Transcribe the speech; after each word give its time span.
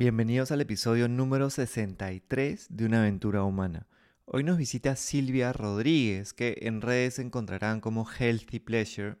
Bienvenidos 0.00 0.50
al 0.50 0.62
episodio 0.62 1.08
número 1.08 1.50
63 1.50 2.68
de 2.70 2.86
Una 2.86 3.00
aventura 3.00 3.42
humana. 3.42 3.86
Hoy 4.24 4.44
nos 4.44 4.56
visita 4.56 4.96
Silvia 4.96 5.52
Rodríguez, 5.52 6.32
que 6.32 6.56
en 6.62 6.80
redes 6.80 7.18
encontrarán 7.18 7.82
como 7.82 8.08
Healthy 8.08 8.60
Pleasure. 8.60 9.18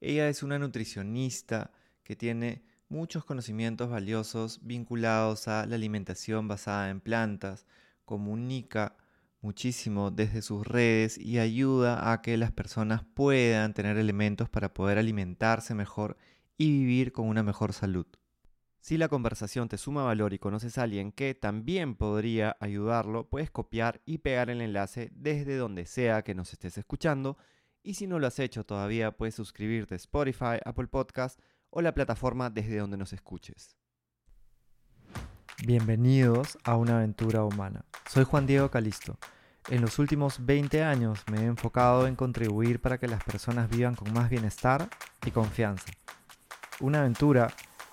Ella 0.00 0.28
es 0.28 0.42
una 0.42 0.58
nutricionista 0.58 1.70
que 2.02 2.16
tiene 2.16 2.64
muchos 2.88 3.24
conocimientos 3.24 3.90
valiosos 3.90 4.58
vinculados 4.64 5.46
a 5.46 5.66
la 5.66 5.76
alimentación 5.76 6.48
basada 6.48 6.90
en 6.90 7.00
plantas, 7.00 7.64
comunica 8.04 8.96
muchísimo 9.40 10.10
desde 10.10 10.42
sus 10.42 10.66
redes 10.66 11.16
y 11.16 11.38
ayuda 11.38 12.10
a 12.10 12.22
que 12.22 12.36
las 12.36 12.50
personas 12.50 13.04
puedan 13.14 13.72
tener 13.72 13.96
elementos 13.96 14.48
para 14.48 14.74
poder 14.74 14.98
alimentarse 14.98 15.76
mejor 15.76 16.16
y 16.56 16.72
vivir 16.72 17.12
con 17.12 17.28
una 17.28 17.44
mejor 17.44 17.72
salud. 17.72 18.06
Si 18.80 18.96
la 18.96 19.08
conversación 19.08 19.68
te 19.68 19.76
suma 19.76 20.04
valor 20.04 20.32
y 20.32 20.38
conoces 20.38 20.78
a 20.78 20.84
alguien 20.84 21.12
que 21.12 21.34
también 21.34 21.94
podría 21.94 22.56
ayudarlo, 22.60 23.28
puedes 23.28 23.50
copiar 23.50 24.00
y 24.06 24.18
pegar 24.18 24.50
el 24.50 24.60
enlace 24.60 25.10
desde 25.12 25.56
donde 25.56 25.84
sea 25.84 26.22
que 26.22 26.34
nos 26.34 26.52
estés 26.52 26.78
escuchando. 26.78 27.36
Y 27.82 27.94
si 27.94 28.06
no 28.06 28.18
lo 28.18 28.26
has 28.26 28.38
hecho 28.38 28.64
todavía, 28.64 29.12
puedes 29.12 29.34
suscribirte 29.34 29.94
a 29.94 29.96
Spotify, 29.96 30.58
Apple 30.64 30.86
Podcast 30.86 31.40
o 31.70 31.82
la 31.82 31.92
plataforma 31.92 32.50
desde 32.50 32.78
donde 32.78 32.96
nos 32.96 33.12
escuches. 33.12 33.76
Bienvenidos 35.66 36.56
a 36.62 36.76
una 36.76 36.98
aventura 36.98 37.44
humana. 37.44 37.84
Soy 38.08 38.24
Juan 38.24 38.46
Diego 38.46 38.70
Calisto. 38.70 39.18
En 39.68 39.82
los 39.82 39.98
últimos 39.98 40.46
20 40.46 40.82
años 40.82 41.24
me 41.30 41.40
he 41.40 41.44
enfocado 41.44 42.06
en 42.06 42.14
contribuir 42.14 42.80
para 42.80 42.98
que 42.98 43.08
las 43.08 43.22
personas 43.24 43.68
vivan 43.68 43.96
con 43.96 44.12
más 44.12 44.30
bienestar 44.30 44.88
y 45.26 45.30
confianza. 45.30 45.90
Una 46.80 47.00
aventura 47.00 47.52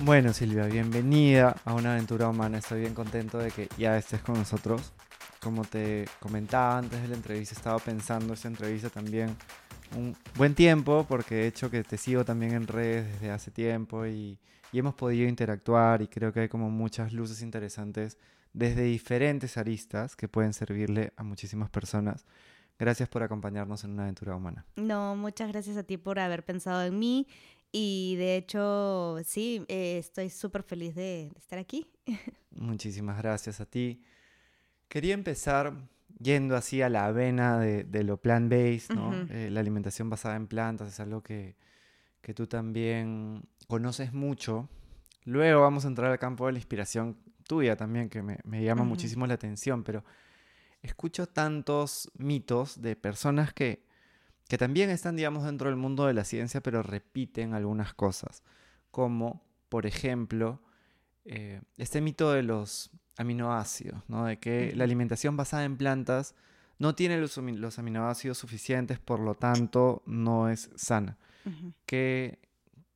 Bueno, 0.00 0.32
Silvia, 0.32 0.66
bienvenida 0.66 1.56
a 1.64 1.74
una 1.74 1.92
aventura 1.92 2.28
humana. 2.28 2.58
Estoy 2.58 2.80
bien 2.80 2.94
contento 2.94 3.38
de 3.38 3.50
que 3.50 3.68
ya 3.78 3.96
estés 3.96 4.20
con 4.20 4.36
nosotros. 4.36 4.92
Como 5.40 5.64
te 5.64 6.06
comentaba 6.18 6.78
antes 6.78 7.00
de 7.02 7.08
la 7.08 7.14
entrevista, 7.14 7.54
estaba 7.54 7.78
pensando 7.78 8.34
esta 8.34 8.48
entrevista 8.48 8.90
también 8.90 9.36
un 9.96 10.16
buen 10.36 10.54
tiempo, 10.54 11.06
porque 11.08 11.36
de 11.36 11.46
hecho 11.46 11.70
que 11.70 11.84
te 11.84 11.98
sigo 11.98 12.24
también 12.24 12.52
en 12.52 12.66
redes 12.66 13.12
desde 13.12 13.30
hace 13.30 13.50
tiempo 13.50 14.06
y, 14.06 14.38
y 14.72 14.78
hemos 14.78 14.94
podido 14.94 15.28
interactuar 15.28 16.02
y 16.02 16.08
creo 16.08 16.32
que 16.32 16.40
hay 16.40 16.48
como 16.48 16.70
muchas 16.70 17.12
luces 17.12 17.42
interesantes 17.42 18.18
desde 18.52 18.82
diferentes 18.82 19.56
aristas 19.56 20.16
que 20.16 20.28
pueden 20.28 20.52
servirle 20.52 21.12
a 21.16 21.22
muchísimas 21.22 21.70
personas. 21.70 22.26
Gracias 22.78 23.08
por 23.08 23.22
acompañarnos 23.22 23.84
en 23.84 23.92
una 23.92 24.04
aventura 24.04 24.34
humana. 24.34 24.64
No, 24.76 25.14
muchas 25.14 25.48
gracias 25.48 25.76
a 25.76 25.84
ti 25.84 25.98
por 25.98 26.18
haber 26.18 26.44
pensado 26.44 26.82
en 26.82 26.98
mí 26.98 27.28
y 27.72 28.16
de 28.16 28.36
hecho, 28.36 29.16
sí, 29.24 29.64
eh, 29.68 29.96
estoy 29.98 30.28
súper 30.28 30.62
feliz 30.62 30.94
de, 30.94 31.32
estar 31.36 31.58
aquí. 31.58 31.90
Muchísimas 32.50 33.16
gracias 33.16 33.60
a 33.60 33.66
ti. 33.66 34.02
Quería 34.88 35.14
empezar 35.14 35.72
yendo 36.20 36.54
así 36.54 36.82
a 36.82 36.90
la 36.90 37.06
avena 37.06 37.58
de, 37.58 38.04
lo 38.04 38.18
plant-based, 38.20 38.94
¿no? 38.94 39.12
Eh, 39.30 39.48
la 39.50 39.60
alimentación 39.60 40.10
basada 40.10 40.36
en 40.36 40.46
plantas 40.46 40.88
es 40.88 41.00
algo 41.00 41.22
que, 41.22 41.56
que 42.20 42.34
tú 42.34 42.46
también 42.46 43.42
conoces 43.68 44.12
mucho. 44.12 44.68
Luego 45.24 45.62
vamos 45.62 45.86
a 45.86 45.88
entrar 45.88 46.12
al 46.12 46.18
campo 46.18 46.46
de 46.46 46.52
la 46.52 46.58
inspiración 46.58 47.16
tuya 47.48 47.74
también, 47.74 48.10
que 48.10 48.22
me, 48.22 48.38
me 48.44 48.62
llama 48.62 48.84
muchísimo 48.84 49.26
la 49.26 49.34
atención, 49.34 49.82
pero 49.82 50.04
escucho 50.82 51.26
tantos 51.26 52.10
mitos 52.18 52.82
de 52.82 52.96
personas 52.96 53.54
que 53.54 53.86
que 54.48 54.58
también 54.58 54.90
están, 54.90 55.16
digamos, 55.16 55.44
dentro 55.44 55.68
del 55.68 55.76
mundo 55.76 56.06
de 56.06 56.14
la 56.14 56.24
ciencia, 56.24 56.60
pero 56.60 56.82
repiten 56.82 57.54
algunas 57.54 57.94
cosas, 57.94 58.42
como, 58.90 59.42
por 59.68 59.86
ejemplo, 59.86 60.60
eh, 61.24 61.60
este 61.76 62.00
mito 62.00 62.32
de 62.32 62.42
los 62.42 62.90
aminoácidos, 63.16 64.02
¿no? 64.08 64.26
de 64.26 64.38
que 64.38 64.74
la 64.74 64.84
alimentación 64.84 65.36
basada 65.36 65.64
en 65.64 65.76
plantas 65.76 66.34
no 66.78 66.94
tiene 66.94 67.18
los, 67.18 67.38
aminoácidos 67.78 68.38
suficientes, 68.38 68.98
por 68.98 69.20
lo 69.20 69.34
tanto, 69.34 70.02
no 70.06 70.48
es 70.48 70.70
sana. 70.74 71.16
¿Qué, 71.86 72.40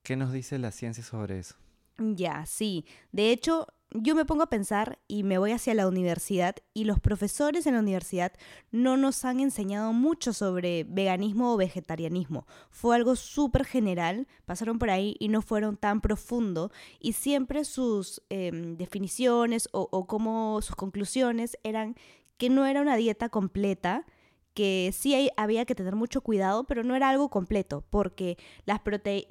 ¿Qué 0.02 0.16
nos 0.16 0.32
dice 0.32 0.58
la 0.58 0.72
ciencia 0.72 1.04
sobre 1.04 1.38
eso? 1.38 1.56
Ya, 1.98 2.44
sí. 2.46 2.84
De 3.12 3.30
hecho, 3.30 3.66
yo 3.92 4.14
me 4.14 4.24
pongo 4.24 4.42
a 4.42 4.50
pensar 4.50 4.98
y 5.06 5.22
me 5.22 5.38
voy 5.38 5.52
hacia 5.52 5.74
la 5.74 5.86
universidad 5.86 6.56
y 6.74 6.84
los 6.84 7.00
profesores 7.00 7.66
en 7.66 7.74
la 7.74 7.80
universidad 7.80 8.32
no 8.70 8.96
nos 8.96 9.24
han 9.24 9.40
enseñado 9.40 9.92
mucho 9.92 10.32
sobre 10.32 10.84
veganismo 10.84 11.54
o 11.54 11.56
vegetarianismo. 11.56 12.46
Fue 12.70 12.96
algo 12.96 13.16
súper 13.16 13.64
general, 13.64 14.26
pasaron 14.44 14.78
por 14.78 14.90
ahí 14.90 15.16
y 15.18 15.28
no 15.28 15.40
fueron 15.40 15.76
tan 15.76 16.00
profundo 16.00 16.70
y 17.00 17.12
siempre 17.12 17.64
sus 17.64 18.22
em, 18.28 18.76
definiciones 18.76 19.68
o, 19.72 19.88
o 19.90 20.06
como 20.06 20.60
sus 20.62 20.76
conclusiones 20.76 21.56
eran 21.62 21.96
que 22.38 22.50
no 22.50 22.66
era 22.66 22.82
una 22.82 22.96
dieta 22.96 23.28
completa, 23.28 24.04
que 24.56 24.90
sí 24.94 25.30
había 25.36 25.66
que 25.66 25.74
tener 25.74 25.94
mucho 25.96 26.22
cuidado, 26.22 26.64
pero 26.64 26.82
no 26.82 26.96
era 26.96 27.10
algo 27.10 27.28
completo, 27.28 27.84
porque 27.90 28.38
la 28.64 28.80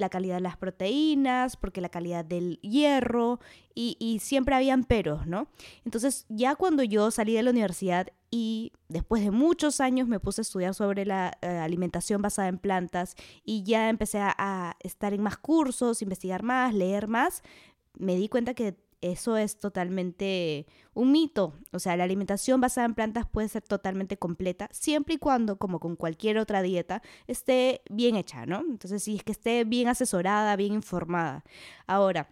calidad 0.10 0.36
de 0.36 0.42
las 0.42 0.56
proteínas, 0.56 1.58
porque 1.58 1.82
la 1.82 1.90
calidad 1.90 2.24
del 2.24 2.60
hierro, 2.62 3.40
y, 3.74 4.20
siempre 4.22 4.54
habían 4.54 4.84
peros, 4.84 5.26
¿no? 5.26 5.48
Entonces, 5.84 6.28
ya 6.30 6.56
cuando 6.56 6.84
yo 6.84 7.10
salí 7.10 7.34
de 7.34 7.42
la 7.42 7.50
universidad 7.50 8.08
y 8.30 8.72
después 8.88 9.24
de 9.24 9.32
muchos 9.32 9.82
años 9.82 10.08
me 10.08 10.20
puse 10.20 10.42
a 10.42 10.44
estudiar 10.44 10.76
sobre 10.76 11.06
la 11.06 11.36
eh, 11.42 11.48
alimentación 11.48 12.22
basada 12.22 12.48
en 12.48 12.60
plantas 12.60 13.16
y 13.44 13.64
ya 13.64 13.90
empecé 13.90 14.20
a 14.20 14.78
estar 14.80 15.14
en 15.14 15.24
más 15.24 15.38
cursos, 15.38 16.04
investigar 16.04 16.44
más, 16.44 16.74
leer 16.74 17.08
más, 17.08 17.42
me 17.98 18.16
di 18.16 18.30
cuenta 18.30 18.54
que 18.54 18.78
eso 19.12 19.38
es 19.38 19.60
totalmente 19.60 20.66
un 20.94 21.12
mito. 21.12 21.54
O 21.72 21.80
sea, 21.80 21.96
la 21.96 22.04
alimentación 22.04 22.60
basada 22.62 22.86
en 22.86 22.96
plantas 22.96 23.28
puede 23.28 23.48
ser 23.50 23.64
totalmente 23.64 24.18
completa, 24.18 24.70
siempre 24.72 25.16
y 25.16 25.18
cuando, 25.18 25.58
como 25.58 25.80
con 25.80 25.96
cualquier 25.96 26.38
otra 26.38 26.62
dieta, 26.62 27.02
esté 27.28 27.82
bien 27.90 28.16
hecha, 28.16 28.46
¿no? 28.46 28.62
Entonces, 28.62 29.04
si 29.04 29.16
es 29.16 29.24
que 29.24 29.32
esté 29.32 29.64
bien 29.64 29.88
asesorada, 29.88 30.56
bien 30.56 30.74
informada. 30.74 31.44
Ahora, 31.88 32.30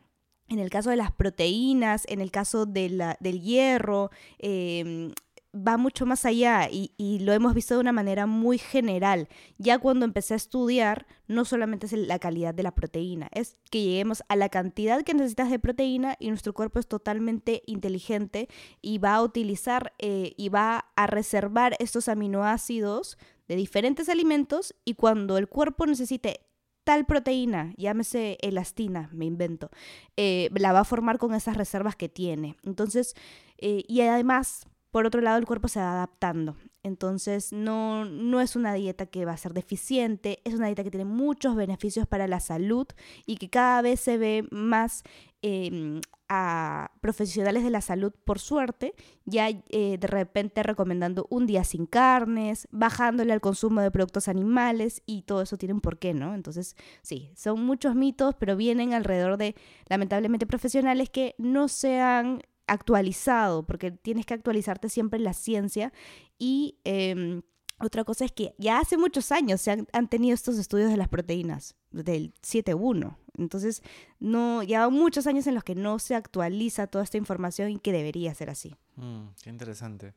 en 0.49 0.59
el 0.59 0.69
caso 0.69 0.89
de 0.89 0.97
las 0.97 1.11
proteínas, 1.11 2.05
en 2.07 2.21
el 2.21 2.31
caso 2.31 2.65
del 2.65 3.15
hierro, 3.41 4.09
eh, 4.39 5.13
va 5.55 5.77
mucho 5.77 6.05
más 6.05 6.25
allá 6.25 6.67
y, 6.71 6.89
lo 7.19 7.31
hemos 7.31 7.53
visto 7.53 7.75
de 7.75 7.79
una 7.79 7.91
manera 7.91 8.25
muy 8.25 8.57
general. 8.57 9.29
Ya 9.57 9.77
cuando 9.77 10.05
empecé 10.05 10.33
a 10.33 10.37
estudiar, 10.37 11.05
no 11.27 11.45
solamente 11.45 11.85
es 11.85 11.93
la 11.93 12.19
calidad 12.19 12.53
de 12.53 12.63
la 12.63 12.73
proteína, 12.73 13.29
es 13.31 13.57
que 13.69 13.83
lleguemos 13.83 14.23
a 14.29 14.35
la 14.35 14.49
cantidad 14.49 15.03
que 15.03 15.13
necesitas 15.13 15.51
de 15.51 15.59
proteína 15.59 16.15
y 16.19 16.29
nuestro 16.29 16.53
cuerpo 16.53 16.79
es 16.79 16.87
totalmente 16.87 17.61
inteligente 17.67 18.49
y 18.81 18.97
va 18.97 19.15
a 19.15 19.21
utilizar 19.21 19.93
eh, 19.99 20.33
y 20.37 20.49
va 20.49 20.85
a 20.95 21.07
reservar 21.07 21.75
estos 21.79 22.09
aminoácidos 22.09 23.17
de 23.47 23.55
diferentes 23.55 24.09
alimentos 24.09 24.73
y 24.85 24.95
cuando 24.95 25.37
el 25.37 25.47
cuerpo 25.47 25.85
necesite 25.85 26.41
tal 26.83 27.05
proteína, 27.05 27.73
llámese 27.77 28.37
elastina, 28.41 29.09
me 29.13 29.25
invento, 29.25 29.69
eh, 30.17 30.49
la 30.53 30.73
va 30.73 30.81
a 30.81 30.85
formar 30.85 31.17
con 31.17 31.33
esas 31.33 31.55
reservas 31.55 31.95
que 31.95 32.09
tiene. 32.09 32.57
Entonces, 32.63 33.15
eh, 33.57 33.83
y 33.87 34.01
además 34.01 34.67
por 34.93 35.07
otro 35.07 35.21
lado, 35.21 35.39
el 35.39 35.47
cuerpo 35.47 35.67
se 35.67 35.79
va 35.79 35.91
adaptando. 35.91 36.55
Entonces, 36.83 37.51
no, 37.51 38.05
no 38.05 38.41
es 38.41 38.55
una 38.55 38.75
dieta 38.75 39.07
que 39.07 39.25
va 39.25 39.31
a 39.31 39.37
ser 39.37 39.51
deficiente, 39.55 40.39
es 40.43 40.53
una 40.53 40.67
dieta 40.67 40.83
que 40.83 40.91
tiene 40.91 41.05
muchos 41.05 41.55
beneficios 41.55 42.05
para 42.05 42.27
la 42.27 42.39
salud 42.39 42.85
y 43.25 43.37
que 43.37 43.49
cada 43.49 43.81
vez 43.81 43.99
se 43.99 44.19
ve 44.19 44.47
más 44.51 45.01
em, 45.41 45.99
a 46.29 46.91
profesionales 47.01 47.63
de 47.63 47.71
la 47.71 47.81
salud, 47.81 48.13
por 48.23 48.37
suerte, 48.37 48.93
ya 49.25 49.49
eh, 49.49 49.97
de 49.99 50.07
repente 50.07 50.61
recomendando 50.61 51.25
un 51.31 51.47
día 51.47 51.63
sin 51.63 51.87
carnes, 51.87 52.67
bajándole 52.69 53.33
al 53.33 53.41
consumo 53.41 53.81
de 53.81 53.89
productos 53.89 54.27
animales 54.27 55.01
y 55.07 55.23
todo 55.23 55.41
eso 55.41 55.57
tiene 55.57 55.73
un 55.73 55.81
porqué, 55.81 56.13
¿no? 56.13 56.35
Entonces, 56.35 56.75
sí, 57.01 57.31
son 57.35 57.65
muchos 57.65 57.95
mitos, 57.95 58.35
pero 58.35 58.55
vienen 58.55 58.93
alrededor 58.93 59.37
de, 59.37 59.55
lamentablemente, 59.89 60.45
profesionales 60.45 61.09
que 61.09 61.33
no 61.39 61.67
sean 61.67 62.43
actualizado, 62.67 63.65
porque 63.65 63.91
tienes 63.91 64.25
que 64.25 64.33
actualizarte 64.33 64.89
siempre 64.89 65.17
en 65.17 65.23
la 65.23 65.33
ciencia. 65.33 65.93
Y 66.37 66.79
em, 66.83 67.41
otra 67.79 68.03
cosa 68.03 68.25
es 68.25 68.31
que 68.31 68.55
ya 68.57 68.79
hace 68.79 68.97
muchos 68.97 69.31
años 69.31 69.61
se 69.61 69.71
han, 69.71 70.07
tenido 70.07 70.33
estos 70.33 70.57
estudios 70.57 70.89
de 70.89 70.97
las 70.97 71.09
proteínas, 71.09 71.75
del 71.91 72.33
7.1. 72.41 73.17
Entonces, 73.37 73.81
no, 74.19 74.63
ya 74.63 74.87
muchos 74.89 75.27
años 75.27 75.47
en 75.47 75.55
los 75.55 75.63
que 75.63 75.75
no 75.75 75.99
se 75.99 76.15
actualiza 76.15 76.87
toda 76.87 77.03
esta 77.03 77.17
información 77.17 77.71
y 77.71 77.79
que 77.79 77.91
debería 77.91 78.33
ser 78.33 78.49
así. 78.49 78.75
Mm, 78.95 79.27
qué 79.41 79.49
interesante. 79.49 80.13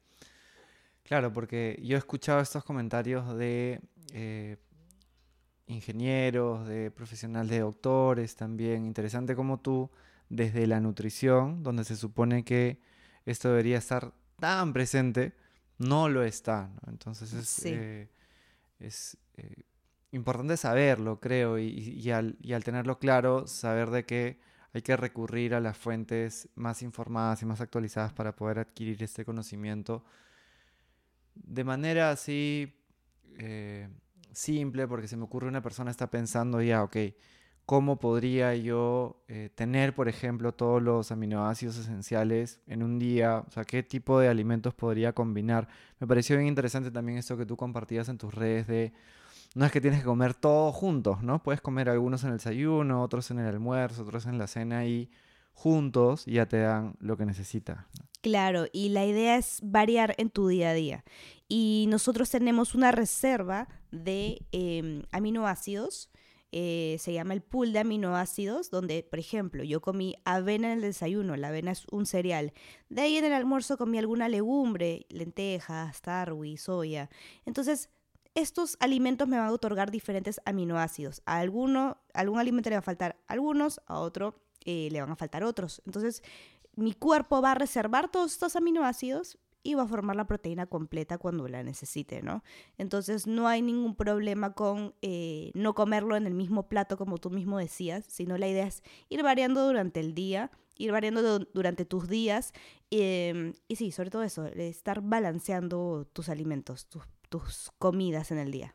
Claro, 1.02 1.32
porque 1.32 1.80
yo 1.82 1.96
he 1.96 1.98
escuchado 1.98 2.40
estos 2.40 2.64
comentarios 2.64 3.36
de 3.36 3.80
eh, 4.12 4.56
ingenieros, 5.66 6.66
de 6.66 6.90
profesionales, 6.90 7.50
de 7.50 7.60
doctores 7.60 8.36
también. 8.36 8.84
Interesante 8.84 9.34
como 9.34 9.58
tú, 9.58 9.90
desde 10.28 10.66
la 10.66 10.80
nutrición, 10.80 11.62
donde 11.62 11.84
se 11.84 11.96
supone 11.96 12.44
que 12.44 12.80
esto 13.24 13.48
debería 13.48 13.78
estar 13.78 14.12
tan 14.38 14.72
presente, 14.72 15.34
no 15.78 16.08
lo 16.08 16.22
está. 16.22 16.70
Entonces 16.86 17.32
es, 17.32 17.64
eh, 17.66 18.08
es 18.78 19.16
eh, 19.36 19.64
importante 20.12 20.56
saberlo, 20.56 21.20
creo, 21.20 21.58
y, 21.58 22.10
al, 22.10 22.36
y 22.40 22.52
al 22.52 22.64
tenerlo 22.64 22.98
claro, 22.98 23.46
saber 23.46 23.90
de 23.90 24.04
que 24.04 24.40
hay 24.72 24.82
que 24.82 24.96
recurrir 24.96 25.54
a 25.54 25.60
las 25.60 25.76
fuentes 25.76 26.48
más 26.54 26.82
informadas 26.82 27.42
y 27.42 27.46
más 27.46 27.60
actualizadas 27.60 28.12
para 28.12 28.36
poder 28.36 28.58
adquirir 28.58 29.02
este 29.02 29.24
conocimiento 29.24 30.04
de 31.36 31.64
manera 31.64 32.10
así 32.10 32.74
eh, 33.38 33.88
simple, 34.32 34.86
porque 34.88 35.08
se 35.08 35.16
me 35.16 35.24
ocurre 35.24 35.48
una 35.48 35.62
persona 35.62 35.90
está 35.90 36.10
pensando 36.10 36.60
ya, 36.62 36.82
ok, 36.82 36.96
¿cómo 37.66 37.98
podría 37.98 38.54
yo 38.54 39.20
eh, 39.28 39.50
tener, 39.54 39.94
por 39.94 40.08
ejemplo, 40.08 40.52
todos 40.52 40.80
los 40.80 41.10
aminoácidos 41.10 41.76
esenciales 41.76 42.60
en 42.68 42.82
un 42.82 42.98
día? 42.98 43.44
O 43.46 43.50
sea, 43.50 43.64
¿qué 43.64 43.82
tipo 43.82 44.20
de 44.20 44.28
alimentos 44.28 44.72
podría 44.72 45.12
combinar? 45.12 45.68
Me 45.98 46.06
pareció 46.06 46.36
bien 46.36 46.48
interesante 46.48 46.92
también 46.92 47.18
esto 47.18 47.36
que 47.36 47.44
tú 47.44 47.56
compartías 47.56 48.08
en 48.08 48.18
tus 48.18 48.32
redes 48.32 48.66
de... 48.68 48.92
No 49.54 49.64
es 49.64 49.72
que 49.72 49.80
tienes 49.80 50.00
que 50.00 50.06
comer 50.06 50.34
todos 50.34 50.74
juntos, 50.74 51.22
¿no? 51.22 51.42
Puedes 51.42 51.60
comer 51.60 51.88
algunos 51.88 52.22
en 52.24 52.30
el 52.30 52.36
desayuno, 52.36 53.02
otros 53.02 53.30
en 53.30 53.38
el 53.38 53.46
almuerzo, 53.46 54.02
otros 54.02 54.26
en 54.26 54.38
la 54.38 54.46
cena 54.46 54.86
y 54.86 55.10
juntos 55.54 56.26
ya 56.26 56.46
te 56.46 56.58
dan 56.58 56.94
lo 57.00 57.16
que 57.16 57.24
necesitas. 57.24 57.78
Claro, 58.20 58.66
y 58.72 58.90
la 58.90 59.06
idea 59.06 59.36
es 59.36 59.60
variar 59.62 60.14
en 60.18 60.30
tu 60.30 60.48
día 60.48 60.70
a 60.70 60.74
día. 60.74 61.04
Y 61.48 61.86
nosotros 61.88 62.28
tenemos 62.28 62.74
una 62.74 62.92
reserva 62.92 63.68
de 63.90 64.42
em, 64.52 65.04
aminoácidos, 65.10 66.10
eh, 66.58 66.96
se 67.00 67.12
llama 67.12 67.34
el 67.34 67.42
pool 67.42 67.74
de 67.74 67.80
aminoácidos, 67.80 68.70
donde, 68.70 69.02
por 69.02 69.18
ejemplo, 69.18 69.62
yo 69.62 69.82
comí 69.82 70.14
avena 70.24 70.68
en 70.68 70.78
el 70.78 70.80
desayuno, 70.80 71.36
la 71.36 71.48
avena 71.48 71.72
es 71.72 71.84
un 71.90 72.06
cereal. 72.06 72.54
De 72.88 73.02
ahí 73.02 73.18
en 73.18 73.26
el 73.26 73.34
almuerzo 73.34 73.76
comí 73.76 73.98
alguna 73.98 74.30
legumbre, 74.30 75.04
lentejas, 75.10 76.00
tarwi, 76.00 76.56
soya. 76.56 77.10
Entonces, 77.44 77.90
estos 78.34 78.78
alimentos 78.80 79.28
me 79.28 79.36
van 79.36 79.48
a 79.48 79.52
otorgar 79.52 79.90
diferentes 79.90 80.40
aminoácidos. 80.46 81.20
A 81.26 81.40
alguno, 81.40 81.98
algún 82.14 82.38
alimento 82.38 82.70
le 82.70 82.76
va 82.76 82.80
a 82.80 82.82
faltar 82.82 83.18
algunos, 83.28 83.82
a 83.84 83.98
otro 83.98 84.40
eh, 84.64 84.88
le 84.90 85.02
van 85.02 85.10
a 85.10 85.16
faltar 85.16 85.44
otros. 85.44 85.82
Entonces, 85.84 86.22
mi 86.74 86.94
cuerpo 86.94 87.42
va 87.42 87.52
a 87.52 87.54
reservar 87.56 88.10
todos 88.10 88.32
estos 88.32 88.56
aminoácidos 88.56 89.36
y 89.66 89.74
va 89.74 89.82
a 89.82 89.86
formar 89.88 90.14
la 90.14 90.28
proteína 90.28 90.66
completa 90.66 91.18
cuando 91.18 91.48
la 91.48 91.64
necesite, 91.64 92.22
¿no? 92.22 92.44
Entonces 92.78 93.26
no 93.26 93.48
hay 93.48 93.62
ningún 93.62 93.96
problema 93.96 94.52
con 94.52 94.94
eh, 95.02 95.50
no 95.54 95.74
comerlo 95.74 96.14
en 96.14 96.26
el 96.28 96.34
mismo 96.34 96.68
plato 96.68 96.96
como 96.96 97.18
tú 97.18 97.30
mismo 97.30 97.58
decías, 97.58 98.04
sino 98.08 98.38
la 98.38 98.46
idea 98.46 98.68
es 98.68 98.84
ir 99.08 99.24
variando 99.24 99.66
durante 99.66 99.98
el 99.98 100.14
día, 100.14 100.52
ir 100.76 100.92
variando 100.92 101.40
durante 101.40 101.84
tus 101.84 102.08
días 102.08 102.52
em, 102.92 103.54
y 103.66 103.74
sí, 103.74 103.90
sobre 103.90 104.10
todo 104.10 104.22
eso, 104.22 104.46
estar 104.46 105.00
balanceando 105.00 106.06
tus 106.12 106.28
alimentos, 106.28 106.86
tus, 107.28 107.72
comidas 107.78 108.30
en 108.30 108.38
el 108.38 108.52
día. 108.52 108.74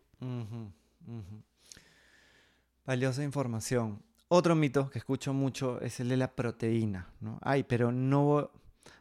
Valiosa 2.85 3.23
información. 3.23 4.03
Otro 4.27 4.55
mito 4.55 4.89
que 4.89 4.99
escucho 4.99 5.33
mucho 5.33 5.79
es 5.79 6.01
el 6.01 6.09
de 6.09 6.17
la 6.17 6.35
proteína, 6.35 7.07
¿no? 7.21 7.39
Ay, 7.41 7.63
pero 7.63 7.93
no, 7.93 8.51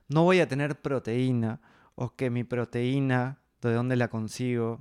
no 0.08 0.22
voy 0.22 0.38
a 0.38 0.48
tener 0.48 0.81
proteína, 0.81 1.60
o 2.00 2.17
que 2.17 2.31
mi 2.31 2.44
proteína, 2.44 3.43
¿de 3.61 3.75
dónde 3.75 3.94
la 3.94 4.08
consigo? 4.08 4.81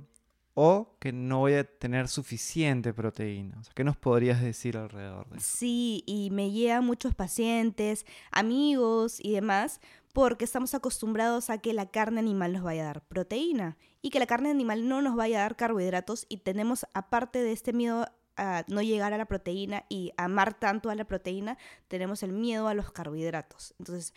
O 0.54 0.96
que 0.98 1.12
no 1.12 1.40
voy 1.40 1.52
a 1.52 1.64
tener 1.64 2.08
suficiente 2.08 2.94
proteína. 2.94 3.58
O 3.60 3.62
sea, 3.62 3.74
¿qué 3.74 3.84
nos 3.84 3.98
podrías 3.98 4.40
decir 4.40 4.78
alrededor 4.78 5.28
de 5.28 5.36
eso? 5.36 5.46
Sí, 5.46 6.02
y 6.06 6.30
me 6.30 6.50
llegan 6.50 6.86
muchos 6.86 7.14
pacientes, 7.14 8.06
amigos 8.30 9.20
y 9.22 9.32
demás, 9.32 9.82
porque 10.14 10.46
estamos 10.46 10.72
acostumbrados 10.72 11.50
a 11.50 11.58
que 11.58 11.74
la 11.74 11.90
carne 11.90 12.20
animal 12.20 12.54
nos 12.54 12.62
vaya 12.62 12.84
a 12.84 12.86
dar 12.86 13.06
proteína 13.06 13.76
y 14.00 14.08
que 14.08 14.18
la 14.18 14.26
carne 14.26 14.48
animal 14.48 14.88
no 14.88 15.02
nos 15.02 15.14
vaya 15.14 15.40
a 15.40 15.42
dar 15.42 15.56
carbohidratos 15.56 16.24
y 16.30 16.38
tenemos, 16.38 16.86
aparte 16.94 17.42
de 17.42 17.52
este 17.52 17.74
miedo 17.74 18.06
a 18.38 18.64
no 18.68 18.80
llegar 18.80 19.12
a 19.12 19.18
la 19.18 19.26
proteína 19.26 19.84
y 19.90 20.12
amar 20.16 20.58
tanto 20.58 20.88
a 20.88 20.94
la 20.94 21.04
proteína, 21.04 21.58
tenemos 21.86 22.22
el 22.22 22.32
miedo 22.32 22.66
a 22.66 22.72
los 22.72 22.90
carbohidratos. 22.92 23.74
Entonces, 23.78 24.14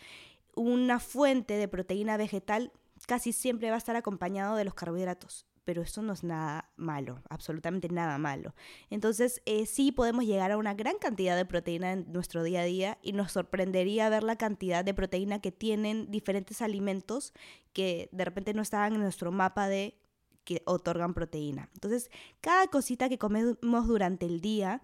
una 0.56 1.00
fuente 1.00 1.58
de 1.58 1.68
proteína 1.68 2.16
vegetal 2.16 2.72
casi 3.06 3.32
siempre 3.32 3.68
va 3.70 3.76
a 3.76 3.78
estar 3.78 3.96
acompañado 3.96 4.56
de 4.56 4.64
los 4.64 4.74
carbohidratos 4.74 5.46
pero 5.64 5.82
eso 5.82 6.02
no 6.02 6.12
es 6.12 6.22
nada 6.22 6.70
malo, 6.76 7.22
absolutamente 7.28 7.88
nada 7.88 8.18
malo. 8.18 8.54
Entonces, 8.90 9.42
eh, 9.46 9.66
sí 9.66 9.92
podemos 9.92 10.24
llegar 10.24 10.52
a 10.52 10.58
una 10.58 10.74
gran 10.74 10.98
cantidad 10.98 11.36
de 11.36 11.44
proteína 11.44 11.92
en 11.92 12.12
nuestro 12.12 12.42
día 12.42 12.60
a 12.60 12.64
día 12.64 12.98
y 13.02 13.12
nos 13.12 13.32
sorprendería 13.32 14.08
ver 14.08 14.22
la 14.22 14.36
cantidad 14.36 14.84
de 14.84 14.94
proteína 14.94 15.40
que 15.40 15.52
tienen 15.52 16.10
diferentes 16.10 16.62
alimentos 16.62 17.32
que 17.72 18.08
de 18.12 18.24
repente 18.24 18.54
no 18.54 18.62
estaban 18.62 18.94
en 18.94 19.00
nuestro 19.00 19.32
mapa 19.32 19.68
de 19.68 19.96
que 20.44 20.62
otorgan 20.66 21.14
proteína. 21.14 21.70
Entonces, 21.72 22.10
cada 22.42 22.66
cosita 22.66 23.08
que 23.08 23.18
comemos 23.18 23.86
durante 23.86 24.26
el 24.26 24.40
día 24.42 24.82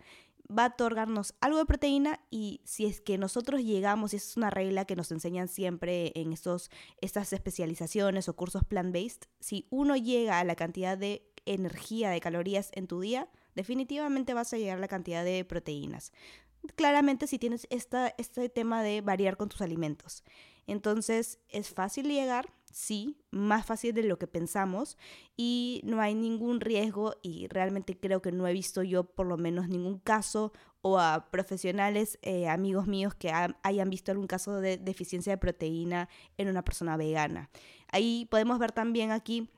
va 0.51 0.65
a 0.65 0.69
otorgarnos 0.69 1.35
algo 1.41 1.59
de 1.59 1.67
proteína 1.67 2.21
y 2.31 2.61
si 2.65 2.87
es 2.87 3.01
que 3.01 3.19
nosotros 3.19 3.63
llegamos, 3.63 4.13
y 4.13 4.17
es 4.17 4.37
una 4.37 4.51
regla 4.51 4.85
que 4.85 4.97
nos 4.97 5.11
enseñan 5.13 5.49
siempre 5.49 6.13
en 6.15 6.33
estos, 6.33 6.71
estas 7.01 7.33
especializaciones 7.33 8.29
o 8.29 8.37
cursos 8.37 8.65
plant-based, 8.65 9.29
si 9.39 9.67
uno 9.71 9.97
llega 9.97 10.41
a 10.41 10.45
la 10.45 10.57
cantidad 10.57 10.99
de 10.99 11.31
energía, 11.47 12.11
de 12.11 12.21
calorías 12.21 12.71
en 12.73 12.87
tu 12.87 13.01
día, 13.01 13.29
definitivamente 13.55 14.35
vas 14.35 14.53
a 14.53 14.59
llegar 14.59 14.79
a 14.79 14.81
la 14.81 14.89
cantidad 14.89 15.25
de 15.25 15.45
proteínas. 15.45 16.13
Claramente 16.77 17.27
si 17.27 17.39
tienes 17.39 17.67
esta, 17.71 18.15
este 18.19 18.49
tema 18.49 18.83
de 18.83 19.01
variar 19.01 19.37
con 19.37 19.49
tus 19.49 19.63
alimentos. 19.63 20.25
Entonces 20.67 21.39
es 21.49 21.71
fácil 21.71 22.07
llegar, 22.07 22.53
sí, 22.71 23.19
más 23.31 23.67
fácil 23.67 23.95
de 23.95 24.03
lo 24.03 24.19
que 24.19 24.27
pensamos 24.27 24.97
y 25.37 25.81
no 25.85 26.01
hay 26.01 26.15
ningún 26.15 26.61
riesgo 26.61 27.17
y 27.23 27.49
realmente 27.49 27.99
creo 27.99 28.23
que 28.23 28.33
no 28.33 28.47
he 28.47 28.53
visto 28.53 28.83
yo 28.83 29.05
por 29.05 29.27
lo 29.27 29.37
menos 29.37 29.69
ningún 29.69 29.99
caso 29.99 30.53
o 30.83 30.99
a 30.99 31.31
profesionales, 31.31 32.19
eh, 32.23 32.49
amigos 32.49 32.87
míos 32.87 33.15
que 33.15 33.33
hayan 33.63 33.91
visto 33.91 34.13
algún 34.13 34.27
caso 34.27 34.61
de 34.61 34.79
deficiencia 34.79 35.33
de 35.33 35.39
proteína 35.39 36.09
en 36.39 36.49
una 36.49 36.65
persona 36.65 36.97
vegana. 36.97 37.51
Ahí 37.93 38.27
podemos 38.31 38.59
ver 38.59 38.73
también 38.73 39.11
aquí 39.11 39.51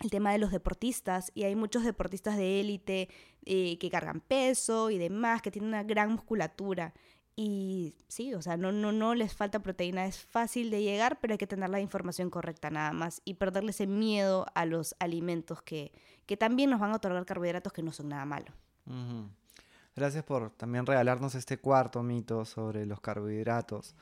el 0.00 0.10
tema 0.10 0.32
de 0.32 0.38
los 0.38 0.50
deportistas 0.50 1.32
y 1.34 1.44
hay 1.44 1.56
muchos 1.56 1.84
deportistas 1.84 2.36
de 2.36 2.60
élite 2.60 3.08
eh, 3.46 3.78
que 3.78 3.90
cargan 3.90 4.20
peso 4.20 4.90
y 4.90 4.98
demás, 4.98 5.40
que 5.40 5.50
tienen 5.50 5.68
una 5.68 5.84
gran 5.84 6.12
musculatura. 6.12 6.92
Y 7.38 7.94
sí, 8.08 8.32
o 8.32 8.40
sea, 8.40 8.56
no, 8.56 8.72
no, 8.72 8.92
no 8.92 9.14
les 9.14 9.34
falta 9.34 9.58
proteína, 9.60 10.06
es 10.06 10.18
fácil 10.18 10.70
de 10.70 10.82
llegar, 10.82 11.18
pero 11.20 11.34
hay 11.34 11.38
que 11.38 11.46
tener 11.46 11.68
la 11.68 11.80
información 11.80 12.30
correcta 12.30 12.70
nada 12.70 12.92
más 12.92 13.20
y 13.26 13.34
perderle 13.34 13.72
ese 13.72 13.86
miedo 13.86 14.46
a 14.54 14.64
los 14.64 14.96
alimentos 15.00 15.60
que, 15.60 15.92
que 16.24 16.38
también 16.38 16.70
nos 16.70 16.80
van 16.80 16.92
a 16.92 16.96
otorgar 16.96 17.26
carbohidratos 17.26 17.74
que 17.74 17.82
no 17.82 17.92
son 17.92 18.08
nada 18.08 18.24
malo. 18.24 18.46
Gracias 19.94 20.24
por 20.24 20.50
también 20.50 20.86
regalarnos 20.86 21.34
este 21.34 21.58
cuarto 21.58 22.02
mito 22.02 22.46
sobre 22.46 22.86
los 22.86 23.00
carbohidratos. 23.00 23.94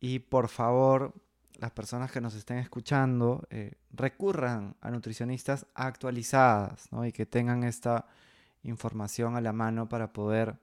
Y 0.00 0.20
por 0.20 0.48
favor, 0.48 1.12
las 1.58 1.72
personas 1.72 2.10
que 2.10 2.20
nos 2.20 2.34
estén 2.34 2.58
escuchando, 2.58 3.46
eh, 3.50 3.74
recurran 3.92 4.76
a 4.80 4.90
nutricionistas 4.90 5.66
actualizadas 5.74 6.90
¿no? 6.90 7.04
y 7.04 7.12
que 7.12 7.26
tengan 7.26 7.64
esta 7.64 8.06
información 8.62 9.36
a 9.36 9.40
la 9.40 9.52
mano 9.52 9.88
para 9.88 10.12
poder 10.12 10.56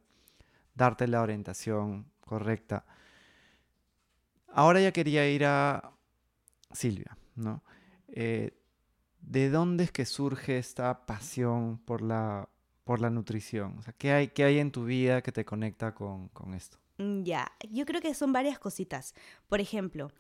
darte 0.80 1.08
la 1.08 1.22
orientación 1.22 2.06
correcta. 2.22 2.86
Ahora 4.48 4.80
ya 4.80 4.94
quería 4.94 5.30
ir 5.30 5.46
a 5.46 5.92
Silvia, 6.72 7.18
¿no? 7.36 7.62
Eh, 8.08 8.58
¿De 9.20 9.50
dónde 9.50 9.84
es 9.84 9.92
que 9.92 10.06
surge 10.06 10.58
esta 10.58 11.06
pasión 11.06 11.80
por 11.80 12.02
la, 12.02 12.48
por 12.86 13.02
la 13.02 13.10
nutrición? 13.10 13.78
O 13.78 13.84
sea, 13.84 13.94
¿qué 13.94 14.14
hay, 14.14 14.32
hay 14.38 14.60
en 14.60 14.72
tu 14.72 14.86
vida 14.86 15.22
que 15.22 15.34
te 15.34 15.44
conecta 15.44 15.94
con, 15.94 16.30
con 16.30 16.54
esto? 16.54 16.78
Mm, 16.98 17.24
ya, 17.24 17.52
yo 17.70 17.86
creo 17.86 18.02
que 18.02 18.14
son 18.14 18.32
varias 18.32 18.58
cositas. 18.58 19.14
Por 19.50 19.60
ejemplo, 19.60 20.12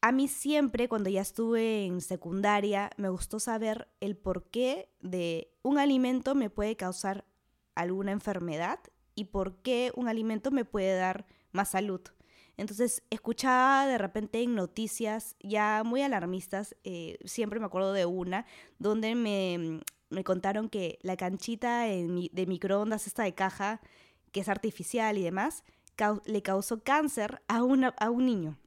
a 0.00 0.12
mí 0.12 0.28
siempre, 0.28 0.88
cuando 0.88 1.10
ya 1.10 1.20
estuve 1.20 1.84
en 1.84 2.00
secundaria, 2.00 2.90
me 2.96 3.10
gustó 3.10 3.38
saber 3.38 3.88
el 4.00 4.16
por 4.16 4.44
qué 4.50 4.88
de 5.02 5.52
un 5.62 5.78
alimento 5.78 6.34
me 6.34 6.48
puede 6.48 6.74
causar 6.74 7.26
alguna 7.74 8.12
enfermedad 8.12 8.80
y 9.20 9.26
por 9.26 9.56
qué 9.56 9.92
un 9.94 10.08
alimento 10.08 10.50
me 10.50 10.64
puede 10.64 10.96
dar 10.96 11.26
más 11.52 11.72
salud. 11.72 12.00
Entonces 12.56 13.02
escuchaba 13.10 13.86
de 13.86 13.98
repente 13.98 14.42
en 14.42 14.54
noticias 14.54 15.36
ya 15.40 15.82
muy 15.84 16.00
alarmistas, 16.00 16.74
eh, 16.84 17.18
siempre 17.24 17.60
me 17.60 17.66
acuerdo 17.66 17.92
de 17.92 18.06
una, 18.06 18.46
donde 18.78 19.14
me, 19.14 19.82
me 20.08 20.24
contaron 20.24 20.70
que 20.70 20.98
la 21.02 21.18
canchita 21.18 21.82
de 21.82 22.46
microondas, 22.46 23.06
esta 23.06 23.24
de 23.24 23.34
caja, 23.34 23.80
que 24.32 24.40
es 24.40 24.48
artificial 24.48 25.18
y 25.18 25.22
demás, 25.22 25.64
le 26.24 26.42
causó 26.42 26.82
cáncer 26.82 27.42
a, 27.46 27.62
una, 27.62 27.88
a 27.98 28.08
un 28.08 28.24
niño. 28.24 28.58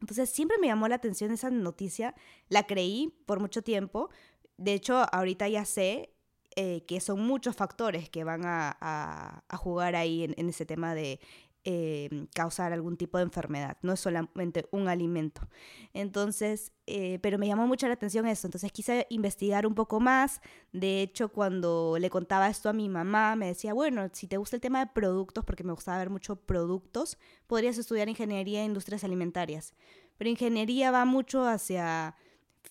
Entonces 0.00 0.28
siempre 0.28 0.58
me 0.58 0.66
llamó 0.66 0.86
la 0.86 0.96
atención 0.96 1.32
esa 1.32 1.48
noticia, 1.48 2.14
la 2.48 2.66
creí 2.66 3.14
por 3.24 3.40
mucho 3.40 3.62
tiempo. 3.62 4.10
De 4.58 4.74
hecho, 4.74 5.06
ahorita 5.12 5.48
ya 5.48 5.64
sé 5.64 6.13
eh, 6.56 6.84
que 6.86 7.00
son 7.00 7.20
muchos 7.20 7.56
factores 7.56 8.08
que 8.08 8.24
van 8.24 8.42
a, 8.44 9.42
jugar 9.58 9.96
ahí 9.96 10.24
en, 10.24 10.48
ese 10.48 10.66
tema 10.66 10.94
de 10.94 11.20
eh, 11.64 12.26
causar 12.34 12.72
algún 12.72 12.96
tipo 12.96 13.16
de 13.18 13.24
enfermedad, 13.24 13.78
no 13.82 13.92
es 13.92 14.00
solamente 14.00 14.66
un 14.70 14.88
alimento. 14.88 15.48
Entonces, 15.94 16.72
eh, 16.86 17.18
pero 17.22 17.38
me 17.38 17.46
llamó 17.46 17.66
mucho 17.66 17.86
la 17.86 17.94
atención 17.94 18.26
eso, 18.26 18.46
entonces 18.46 18.70
quise 18.70 19.06
investigar 19.10 19.66
un 19.66 19.74
poco 19.74 20.00
más. 20.00 20.40
De 20.72 21.00
hecho, 21.02 21.30
cuando 21.30 21.96
le 21.98 22.10
contaba 22.10 22.48
esto 22.48 22.68
a 22.68 22.72
mi 22.72 22.88
mamá, 22.88 23.34
me 23.36 23.46
decía, 23.46 23.72
bueno, 23.72 24.08
si 24.12 24.26
te 24.26 24.36
gusta 24.36 24.56
el 24.56 24.62
tema 24.62 24.80
de 24.80 24.92
productos, 24.92 25.44
porque 25.44 25.64
me 25.64 25.72
gustaba 25.72 25.98
ver 25.98 26.10
mucho 26.10 26.36
productos, 26.36 27.18
podrías 27.46 27.78
estudiar 27.78 28.08
ingeniería 28.08 28.60
e 28.62 28.66
industrias 28.66 29.02
alimentarias. 29.04 29.74
Pero 30.18 30.30
ingeniería 30.30 30.90
va 30.90 31.04
mucho 31.04 31.46
hacia 31.46 32.14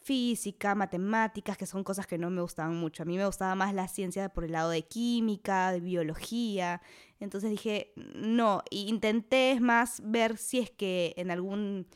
física, 0.03 0.75
matemáticas, 0.75 1.57
que 1.57 1.65
son 1.65 1.83
cosas 1.83 2.05
que 2.05 2.17
no 2.17 2.29
me 2.29 2.41
gustaban 2.41 2.75
mucho. 2.75 3.03
A 3.03 3.05
mí 3.05 3.17
me 3.17 3.25
gustaba 3.25 3.55
más 3.55 3.73
la 3.73 3.87
ciencia 3.87 4.29
por 4.29 4.43
el 4.43 4.51
lado 4.51 4.69
de 4.69 4.83
química, 4.83 5.71
de 5.71 5.79
biología. 5.79 6.81
Entonces 7.19 7.49
dije, 7.49 7.93
no, 7.95 8.63
intenté 8.69 9.57
más 9.61 10.01
ver 10.03 10.37
si 10.37 10.59
es 10.59 10.69
que 10.71 11.13
en 11.17 11.31
algún 11.31 11.87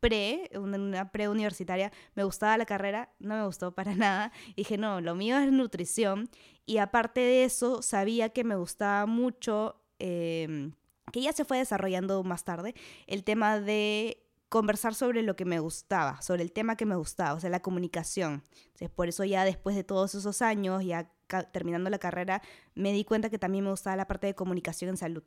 pre, 0.00 0.50
una 0.54 1.10
pre-universitaria, 1.10 1.92
me 2.14 2.24
gustaba 2.24 2.56
la 2.56 2.66
carrera, 2.66 3.12
no 3.18 3.36
me 3.36 3.44
gustó 3.44 3.74
para 3.74 3.94
nada. 3.96 4.32
dije, 4.56 4.78
no, 4.78 5.00
lo 5.00 5.14
mío 5.14 5.38
es 5.38 5.50
nutrición. 5.50 6.28
Y 6.64 6.78
aparte 6.78 7.20
de 7.20 7.44
eso, 7.44 7.82
sabía 7.82 8.28
que 8.30 8.44
me 8.44 8.56
gustaba 8.56 9.06
mucho, 9.06 9.82
em, 9.98 10.72
que 11.12 11.22
ya 11.22 11.32
se 11.32 11.44
fue 11.44 11.58
desarrollando 11.58 12.22
más 12.24 12.44
tarde, 12.44 12.74
el 13.06 13.24
tema 13.24 13.60
de 13.60 14.25
conversar 14.48 14.94
sobre 14.94 15.22
lo 15.22 15.36
que 15.36 15.44
me 15.44 15.58
gustaba, 15.58 16.20
sobre 16.22 16.42
el 16.42 16.52
tema 16.52 16.76
que 16.76 16.86
me 16.86 16.96
gustaba, 16.96 17.34
o 17.34 17.40
sea, 17.40 17.50
la 17.50 17.60
comunicación. 17.60 18.42
Entonces, 18.66 18.90
por 18.90 19.08
eso 19.08 19.24
ya 19.24 19.44
después 19.44 19.74
de 19.76 19.84
todos 19.84 20.14
esos 20.14 20.42
años, 20.42 20.84
ya 20.84 21.10
terminando 21.52 21.90
la 21.90 21.98
carrera, 21.98 22.42
me 22.74 22.92
di 22.92 23.04
cuenta 23.04 23.30
que 23.30 23.38
también 23.38 23.64
me 23.64 23.70
gustaba 23.70 23.96
la 23.96 24.06
parte 24.06 24.28
de 24.28 24.34
comunicación 24.34 24.90
en 24.90 24.96
salud. 24.96 25.24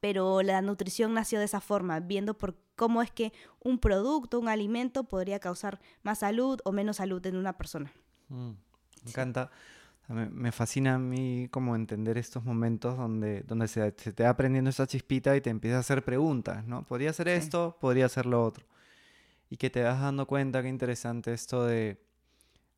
Pero 0.00 0.42
la 0.42 0.62
nutrición 0.62 1.14
nació 1.14 1.38
de 1.38 1.44
esa 1.44 1.60
forma, 1.60 2.00
viendo 2.00 2.36
por 2.36 2.56
cómo 2.76 3.02
es 3.02 3.10
que 3.10 3.32
un 3.60 3.78
producto, 3.78 4.40
un 4.40 4.48
alimento 4.48 5.04
podría 5.04 5.38
causar 5.38 5.80
más 6.02 6.20
salud 6.20 6.58
o 6.64 6.72
menos 6.72 6.96
salud 6.96 7.24
en 7.26 7.36
una 7.36 7.56
persona. 7.56 7.92
Mm, 8.28 8.50
me 8.50 9.10
encanta. 9.10 9.50
Me, 10.10 10.50
fascina 10.50 10.96
a 10.96 10.98
mí 10.98 11.46
como 11.52 11.76
entender 11.76 12.18
estos 12.18 12.44
momentos 12.44 12.96
donde, 12.96 13.42
donde 13.42 13.68
se, 13.68 13.92
te 13.92 14.24
va 14.24 14.30
aprendiendo 14.30 14.68
esa 14.68 14.84
chispita 14.84 15.36
y 15.36 15.40
te 15.40 15.50
empieza 15.50 15.76
a 15.76 15.80
hacer 15.80 16.04
preguntas, 16.04 16.66
¿no? 16.66 16.84
Podría 16.84 17.12
ser 17.12 17.28
esto, 17.28 17.76
podría 17.80 18.08
ser 18.08 18.26
lo 18.26 18.42
otro. 18.42 18.66
Y 19.50 19.56
que 19.56 19.70
te 19.70 19.84
vas 19.84 20.00
dando 20.00 20.26
cuenta, 20.26 20.62
qué 20.62 20.68
interesante 20.68 21.32
esto 21.32 21.64
de, 21.64 21.96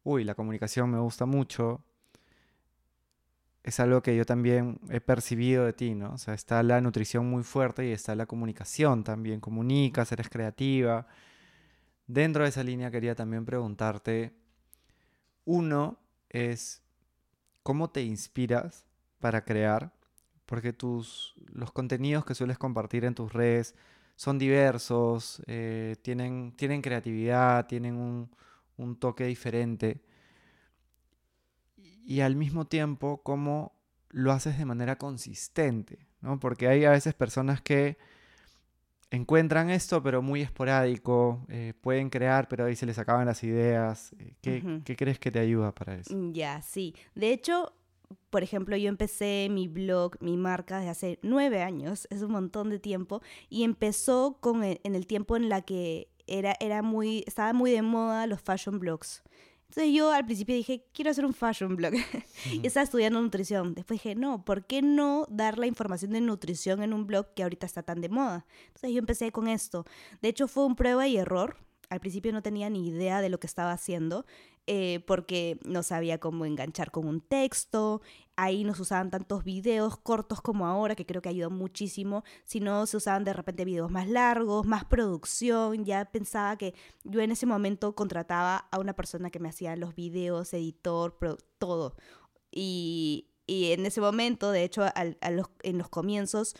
uy, 0.04 0.24
la 0.24 0.34
comunicación 0.34 0.90
me 0.90 0.98
gusta 0.98 1.24
mucho. 1.24 1.82
Es 3.62 3.80
algo 3.80 4.02
que 4.02 4.14
yo 4.14 4.26
también 4.26 4.78
he 4.90 5.00
percibido 5.00 5.64
de 5.64 5.72
ti, 5.72 5.94
¿no? 5.94 6.12
O 6.12 6.18
sea, 6.18 6.34
está 6.34 6.62
la 6.62 6.82
nutrición 6.82 7.30
muy 7.30 7.44
fuerte 7.44 7.88
y 7.88 7.92
está 7.92 8.14
la 8.14 8.26
comunicación 8.26 9.04
también. 9.04 9.40
Comunicas, 9.40 10.12
eres 10.12 10.28
creativa. 10.28 11.06
Dentro 12.06 12.42
de 12.42 12.50
esa 12.50 12.62
línea 12.62 12.90
quería 12.90 13.14
también 13.14 13.46
preguntarte, 13.46 14.34
uno 15.46 15.98
es 16.28 16.81
cómo 17.62 17.90
te 17.90 18.02
inspiras 18.02 18.86
para 19.20 19.44
crear, 19.44 19.92
porque 20.46 20.72
tus, 20.72 21.34
los 21.52 21.72
contenidos 21.72 22.24
que 22.24 22.34
sueles 22.34 22.58
compartir 22.58 23.04
en 23.04 23.14
tus 23.14 23.32
redes 23.32 23.74
son 24.16 24.38
diversos, 24.38 25.42
eh, 25.46 25.96
tienen, 26.02 26.52
tienen 26.56 26.82
creatividad, 26.82 27.66
tienen 27.66 27.96
un, 27.96 28.30
un 28.76 28.96
toque 28.96 29.24
diferente. 29.24 30.02
Y 31.76 32.20
al 32.20 32.36
mismo 32.36 32.66
tiempo, 32.66 33.22
cómo 33.22 33.74
lo 34.10 34.32
haces 34.32 34.58
de 34.58 34.64
manera 34.64 34.98
consistente, 34.98 36.06
¿no? 36.20 36.38
Porque 36.38 36.68
hay 36.68 36.84
a 36.84 36.90
veces 36.90 37.14
personas 37.14 37.62
que 37.62 37.96
encuentran 39.16 39.70
esto, 39.70 40.02
pero 40.02 40.22
muy 40.22 40.40
esporádico, 40.40 41.44
eh, 41.48 41.74
pueden 41.80 42.10
crear, 42.10 42.48
pero 42.48 42.64
ahí 42.64 42.76
se 42.76 42.86
les 42.86 42.98
acaban 42.98 43.26
las 43.26 43.44
ideas. 43.44 44.14
Eh, 44.18 44.34
¿Qué, 44.84 44.96
crees 44.96 45.18
que 45.18 45.30
te 45.30 45.38
ayuda 45.38 45.72
para 45.72 45.94
eso? 45.96 46.14
Mm, 46.14 46.32
ya, 46.32 46.62
sí. 46.62 46.94
De 47.14 47.32
hecho, 47.32 47.72
por 48.30 48.42
ejemplo, 48.42 48.76
yo 48.76 48.88
empecé 48.88 49.48
mi 49.50 49.68
blog, 49.68 50.16
mi 50.20 50.36
marca, 50.36 50.78
desde 50.78 50.90
hace 50.90 51.18
nueve 51.22 51.62
años, 51.62 52.06
es 52.10 52.22
un 52.22 52.32
montón 52.32 52.70
de 52.70 52.78
tiempo, 52.78 53.22
y 53.48 53.64
empezó 53.64 54.38
con 54.40 54.64
en 54.64 54.94
el 54.94 55.06
tiempo 55.06 55.36
en 55.36 55.48
la 55.48 55.62
que 55.62 56.08
era, 56.26 56.56
era 56.60 56.82
muy, 56.82 57.24
estaba 57.26 57.52
muy 57.52 57.70
de 57.70 57.82
moda 57.82 58.26
los 58.26 58.40
fashion 58.40 58.78
blogs. 58.78 59.22
Entonces 59.72 59.94
yo 59.94 60.12
al 60.12 60.26
principio 60.26 60.54
dije, 60.54 60.84
quiero 60.92 61.10
hacer 61.10 61.24
un 61.24 61.32
fashion 61.32 61.76
blog. 61.76 61.94
y 62.52 62.66
estaba 62.66 62.84
estudiando 62.84 63.22
nutrición. 63.22 63.74
Después 63.74 64.02
dije, 64.02 64.14
no, 64.14 64.44
¿por 64.44 64.66
qué 64.66 64.82
no 64.82 65.24
dar 65.30 65.56
la 65.56 65.66
información 65.66 66.10
de 66.10 66.20
nutrición 66.20 66.82
en 66.82 66.92
un 66.92 67.06
blog 67.06 67.32
que 67.32 67.42
ahorita 67.42 67.64
está 67.64 67.82
tan 67.82 68.02
de 68.02 68.10
moda? 68.10 68.44
Entonces 68.66 68.90
yo 68.90 68.98
empecé 68.98 69.32
con 69.32 69.48
esto. 69.48 69.86
De 70.20 70.28
hecho 70.28 70.46
fue 70.46 70.66
un 70.66 70.76
prueba 70.76 71.08
y 71.08 71.16
error. 71.16 71.56
Al 71.88 72.00
principio 72.00 72.32
no 72.32 72.42
tenía 72.42 72.68
ni 72.68 72.86
idea 72.86 73.22
de 73.22 73.30
lo 73.30 73.40
que 73.40 73.46
estaba 73.46 73.72
haciendo. 73.72 74.26
Eh, 74.66 75.02
porque 75.06 75.58
no 75.64 75.82
sabía 75.82 76.18
cómo 76.18 76.44
enganchar 76.44 76.90
con 76.90 77.08
un 77.08 77.20
texto, 77.22 78.02
ahí 78.42 78.64
no 78.64 78.74
se 78.74 78.82
usaban 78.82 79.10
tantos 79.10 79.44
videos 79.44 79.96
cortos 79.96 80.40
como 80.40 80.66
ahora, 80.66 80.96
que 80.96 81.06
creo 81.06 81.22
que 81.22 81.28
ayudó 81.28 81.48
muchísimo, 81.48 82.24
sino 82.44 82.86
se 82.86 82.96
usaban 82.96 83.22
de 83.22 83.32
repente 83.32 83.64
videos 83.64 83.90
más 83.90 84.08
largos, 84.08 84.66
más 84.66 84.84
producción, 84.84 85.84
ya 85.84 86.04
pensaba 86.06 86.58
que 86.58 86.74
yo 87.04 87.20
en 87.20 87.30
ese 87.30 87.46
momento 87.46 87.94
contrataba 87.94 88.68
a 88.72 88.80
una 88.80 88.94
persona 88.94 89.30
que 89.30 89.38
me 89.38 89.48
hacía 89.48 89.76
los 89.76 89.94
videos, 89.94 90.52
editor, 90.54 91.16
todo. 91.58 91.94
Y, 92.50 93.28
en 93.46 93.86
ese 93.86 94.00
momento, 94.00 94.50
de 94.50 94.64
hecho, 94.64 94.86
en 94.94 95.78
los 95.78 95.88
comienzos, 95.88 96.54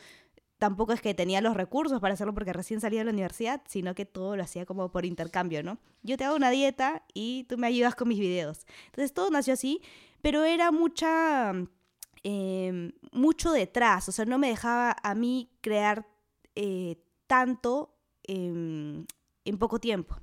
tampoco 0.58 0.92
es 0.92 1.00
que 1.00 1.14
tenía 1.14 1.40
los 1.40 1.56
recursos 1.56 2.00
para 2.00 2.14
hacerlo 2.14 2.34
porque 2.34 2.52
recién 2.52 2.80
salía 2.80 3.00
de 3.00 3.06
la 3.06 3.10
universidad, 3.10 3.62
sino 3.66 3.96
que 3.96 4.06
todo 4.06 4.36
lo 4.36 4.44
hacía 4.44 4.64
como 4.66 4.92
por 4.92 5.04
intercambio, 5.04 5.64
¿no? 5.64 5.78
Yo 6.04 6.16
te 6.16 6.22
hago 6.22 6.36
una 6.36 6.50
dieta 6.50 7.02
y 7.14 7.44
tú 7.48 7.58
me 7.58 7.66
ayudas 7.66 7.96
con 7.96 8.06
mis 8.06 8.20
videos. 8.20 8.66
Entonces 8.86 9.12
todo 9.12 9.28
nació 9.30 9.54
así, 9.54 9.80
pero 10.22 10.44
era 10.44 10.72
mucha, 10.72 11.52
em, 12.22 12.92
mucho 13.12 13.52
detrás, 13.52 14.08
o 14.08 14.12
sea, 14.12 14.24
no 14.24 14.38
me 14.38 14.48
dejaba 14.48 14.96
a 15.02 15.14
mí 15.14 15.50
crear 15.60 16.06
eh, 16.54 16.96
tanto 17.26 17.96
en 18.24 19.06
poco 19.58 19.78
tiempo. 19.80 20.16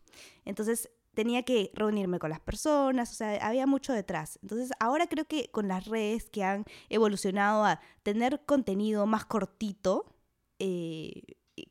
Entonces 0.45 0.89
tenía 1.19 1.43
que 1.43 1.71
reunirme 1.73 2.17
con 2.17 2.29
las 2.29 2.39
personas, 2.39 3.11
o 3.11 3.13
sea, 3.13 3.35
había 3.45 3.67
mucho 3.67 3.91
detrás. 3.91 4.39
Entonces, 4.41 4.71
ahora 4.79 5.07
creo 5.07 5.25
que 5.25 5.51
con 5.51 5.67
las 5.67 5.85
redes 5.85 6.29
que 6.29 6.45
han 6.45 6.63
evolucionado 6.87 7.65
a 7.65 7.81
tener 8.03 8.45
contenido 8.45 9.05
más 9.05 9.25
cortito, 9.25 10.05
eh, 10.59 11.23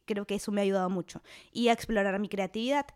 creo 0.04 0.26
que 0.26 0.35
eso 0.35 0.52
me 0.52 0.61
ha 0.61 0.64
ayudado 0.64 0.90
mucho. 0.90 1.23
Y 1.50 1.68
a 1.68 1.73
explorar 1.73 2.18
mi 2.18 2.28
creatividad. 2.28 2.87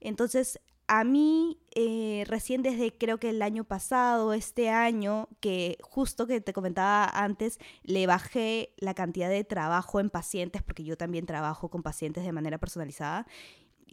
Entonces, 0.00 0.60
a 0.86 1.04
mí, 1.04 1.58
eh, 1.74 2.24
recién 2.26 2.62
desde 2.62 2.96
creo 2.96 3.18
que 3.18 3.30
el 3.30 3.42
año 3.42 3.64
pasado, 3.64 4.32
este 4.32 4.68
año, 4.70 5.28
que 5.40 5.78
justo 5.80 6.26
que 6.26 6.40
te 6.40 6.52
comentaba 6.52 7.04
antes, 7.04 7.58
le 7.82 8.06
bajé 8.06 8.74
la 8.76 8.94
cantidad 8.94 9.28
de 9.28 9.44
trabajo 9.44 10.00
en 10.00 10.10
pacientes, 10.10 10.62
porque 10.62 10.84
yo 10.84 10.96
también 10.96 11.26
trabajo 11.26 11.70
con 11.70 11.82
pacientes 11.82 12.24
de 12.24 12.32
manera 12.32 12.58
personalizada. 12.58 13.26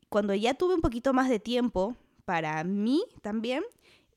Cuando 0.09 0.33
ya 0.33 0.53
tuve 0.53 0.75
un 0.75 0.81
poquito 0.81 1.13
más 1.13 1.29
de 1.29 1.39
tiempo 1.39 1.95
para 2.25 2.63
mí 2.63 3.03
también, 3.21 3.63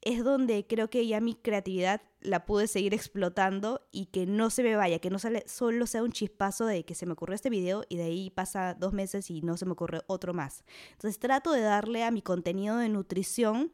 es 0.05 0.23
donde 0.23 0.67
creo 0.67 0.91
que 0.91 1.07
ya 1.07 1.21
mi 1.21 1.35
creatividad 1.35 2.03
la 2.21 2.45
pude 2.47 2.67
seguir 2.67 2.95
explotando 2.95 3.87
y 3.91 4.07
que 4.07 4.27
no 4.27 4.51
se 4.51 4.63
me 4.63 4.77
vaya, 4.77 4.99
que 4.99 5.11
no 5.11 5.19
sale, 5.19 5.45
solo 5.47 5.87
sea 5.87 6.03
un 6.03 6.13
chispazo 6.13 6.67
de 6.67 6.85
que 6.85 6.95
se 6.95 7.07
me 7.07 7.13
ocurrió 7.13 7.35
este 7.35 7.51
video 7.51 7.85
y 7.89 7.97
de 7.97 8.05
ahí 8.05 8.31
pasa 8.31 8.75
dos 8.75 8.93
meses 8.93 9.31
y 9.31 9.43
no 9.43 9.57
se 9.57 9.67
me 9.67 9.73
ocurre 9.73 10.03
otro 10.07 10.35
más. 10.35 10.65
Entonces 10.93 11.19
trato 11.19 11.53
de 11.53 11.63
darle 11.63 12.05
a 12.05 12.11
mi 12.11 12.23
contenido 12.23 12.77
de 12.77 12.89
nutrición, 12.89 13.73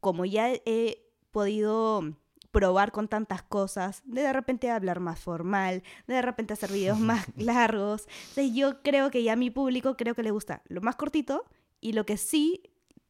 como 0.00 0.24
ya 0.24 0.52
he 0.52 1.12
podido 1.30 2.02
probar 2.52 2.92
con 2.92 3.08
tantas 3.08 3.42
cosas, 3.42 4.02
de 4.04 4.22
de 4.22 4.32
repente 4.32 4.70
hablar 4.70 5.00
más 5.00 5.18
formal, 5.18 5.82
de 6.06 6.14
de 6.14 6.22
repente 6.22 6.52
hacer 6.52 6.70
videos 6.70 6.98
más 7.00 7.26
largos. 7.36 8.06
Entonces 8.28 8.54
yo 8.54 8.80
creo 8.82 9.10
que 9.10 9.24
ya 9.24 9.32
a 9.32 9.36
mi 9.36 9.50
público 9.50 9.96
creo 9.96 10.14
que 10.14 10.22
le 10.22 10.30
gusta 10.30 10.62
lo 10.66 10.80
más 10.80 10.94
cortito 10.94 11.44
y 11.80 11.92
lo 11.92 12.06
que 12.06 12.16
sí 12.16 12.62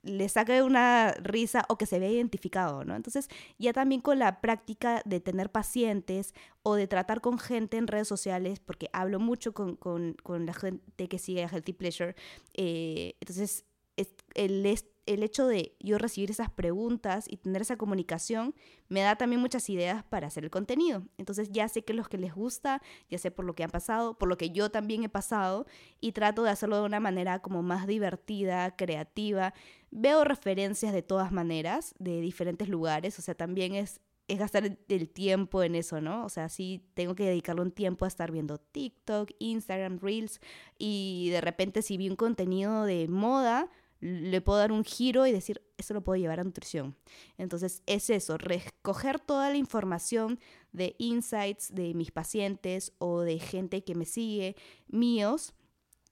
le 0.04 0.28
saque 0.28 0.62
una 0.62 1.12
risa 1.12 1.64
o 1.68 1.78
que 1.78 1.86
se 1.86 1.98
vea 1.98 2.10
identificado, 2.10 2.84
¿no? 2.84 2.94
Entonces, 2.94 3.28
ya 3.58 3.72
también 3.72 4.00
con 4.00 4.18
la 4.18 4.40
práctica 4.40 5.02
de 5.04 5.20
tener 5.20 5.50
pacientes 5.50 6.34
o 6.62 6.74
de 6.74 6.86
tratar 6.86 7.20
con 7.20 7.38
gente 7.38 7.76
en 7.76 7.86
redes 7.86 8.08
sociales, 8.08 8.60
porque 8.60 8.88
hablo 8.92 9.18
mucho 9.18 9.52
con, 9.52 10.16
la 10.46 10.54
gente 10.54 11.08
que 11.08 11.18
sigue 11.18 11.44
a 11.44 11.48
Healthy 11.48 11.72
Pleasure, 11.72 12.14
eh, 12.54 13.14
entonces 13.20 13.64
es, 13.96 14.14
el, 14.34 14.66
el 15.06 15.22
hecho 15.22 15.46
de 15.46 15.76
yo 15.80 15.98
recibir 15.98 16.30
esas 16.30 16.50
preguntas 16.50 17.26
y 17.28 17.36
tener 17.36 17.62
esa 17.62 17.76
comunicación 17.76 18.54
me 18.88 19.00
da 19.00 19.16
también 19.16 19.40
muchas 19.40 19.68
ideas 19.70 20.04
para 20.04 20.26
hacer 20.28 20.44
el 20.44 20.50
contenido. 20.50 21.04
Entonces 21.18 21.50
ya 21.50 21.68
sé 21.68 21.84
que 21.84 21.94
los 21.94 22.08
que 22.08 22.18
les 22.18 22.34
gusta, 22.34 22.82
ya 23.10 23.18
sé 23.18 23.30
por 23.30 23.44
lo 23.44 23.54
que 23.54 23.64
han 23.64 23.70
pasado, 23.70 24.16
por 24.18 24.28
lo 24.28 24.36
que 24.36 24.50
yo 24.50 24.70
también 24.70 25.04
he 25.04 25.08
pasado 25.08 25.66
y 26.00 26.12
trato 26.12 26.42
de 26.42 26.50
hacerlo 26.50 26.78
de 26.78 26.84
una 26.84 27.00
manera 27.00 27.40
como 27.40 27.62
más 27.62 27.86
divertida, 27.86 28.74
creativa. 28.76 29.54
Veo 29.96 30.24
referencias 30.24 30.92
de 30.92 31.02
todas 31.02 31.30
maneras, 31.32 31.94
de 31.98 32.20
diferentes 32.20 32.68
lugares, 32.68 33.18
o 33.18 33.22
sea, 33.22 33.34
también 33.34 33.74
es 33.74 34.00
es 34.26 34.38
gastar 34.38 34.78
el 34.88 35.08
tiempo 35.10 35.62
en 35.62 35.74
eso, 35.74 36.00
¿no? 36.00 36.24
O 36.24 36.28
sea, 36.28 36.48
sí 36.48 36.82
tengo 36.94 37.14
que 37.14 37.24
dedicarle 37.24 37.62
un 37.62 37.70
tiempo 37.70 38.04
a 38.04 38.08
estar 38.08 38.30
viendo 38.32 38.58
TikTok, 38.58 39.30
Instagram, 39.38 39.98
Reels 40.00 40.40
y 40.78 41.28
de 41.30 41.40
repente 41.40 41.82
si 41.82 41.96
vi 41.96 42.08
un 42.08 42.16
contenido 42.16 42.84
de 42.84 43.06
moda, 43.08 43.70
le 44.00 44.40
puedo 44.40 44.58
dar 44.58 44.72
un 44.72 44.84
giro 44.84 45.26
y 45.26 45.32
decir, 45.32 45.62
eso 45.76 45.94
lo 45.94 46.02
puedo 46.02 46.16
llevar 46.16 46.40
a 46.40 46.44
nutrición. 46.44 46.96
Entonces 47.36 47.82
es 47.86 48.08
eso, 48.10 48.38
recoger 48.38 49.20
toda 49.20 49.50
la 49.50 49.56
información 49.56 50.38
de 50.72 50.94
insights 50.98 51.74
de 51.74 51.94
mis 51.94 52.10
pacientes 52.10 52.92
o 52.98 53.20
de 53.20 53.38
gente 53.38 53.84
que 53.84 53.94
me 53.94 54.06
sigue, 54.06 54.56
míos, 54.88 55.54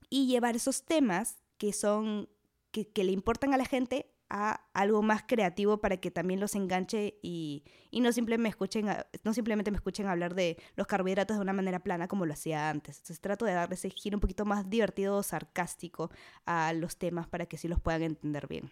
y 0.09 0.27
llevar 0.27 0.55
esos 0.55 0.83
temas 0.83 1.37
que 1.57 1.73
son, 1.73 2.29
que, 2.73 2.89
que 2.89 3.05
le 3.05 3.13
importan 3.13 3.53
a 3.53 3.57
la 3.57 3.65
gente 3.65 4.13
a 4.33 4.65
algo 4.73 5.03
más 5.03 5.23
creativo 5.27 5.77
para 5.77 5.97
que 5.97 6.09
también 6.09 6.39
los 6.39 6.55
enganche 6.55 7.19
y, 7.21 7.63
no, 7.91 8.11
simplemente 8.11 8.41
me 8.41 8.49
escuchen, 8.49 8.87
no 9.23 9.31
simplemente 9.31 9.69
me 9.69 9.77
escuchen 9.77 10.07
hablar 10.07 10.33
de 10.33 10.57
los 10.75 10.87
carbohidratos 10.87 11.37
de 11.37 11.43
una 11.43 11.53
manera 11.53 11.81
plana 11.81 12.07
como 12.07 12.25
lo 12.25 12.33
hacía 12.33 12.71
antes. 12.71 12.97
Entonces 12.97 13.21
trato 13.21 13.45
de 13.45 13.53
darle 13.53 13.75
ese 13.75 13.91
giro 13.91 14.17
un 14.17 14.21
poquito 14.21 14.43
más 14.43 14.67
divertido 14.67 15.17
o 15.17 15.23
sarcástico 15.23 16.09
a 16.47 16.73
los 16.73 16.97
temas 16.97 17.27
para 17.27 17.45
que 17.45 17.57
sí 17.57 17.67
los 17.67 17.79
puedan 17.79 18.01
entender 18.01 18.47
bien. 18.47 18.71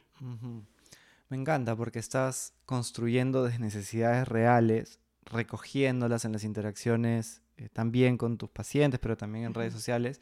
Me 1.29 1.37
encanta 1.37 1.75
porque 1.75 1.99
estás 1.99 2.55
construyendo 2.65 3.43
desde 3.43 3.59
necesidades 3.59 4.27
reales, 4.27 4.99
recogiéndolas 5.25 6.25
en 6.25 6.31
las 6.31 6.43
interacciones 6.43 7.43
eh, 7.57 7.69
también 7.69 8.17
con 8.17 8.39
tus 8.39 8.49
pacientes, 8.49 8.99
pero 8.99 9.15
también 9.15 9.45
en 9.45 9.53
redes 9.53 9.73
sociales 9.73 10.21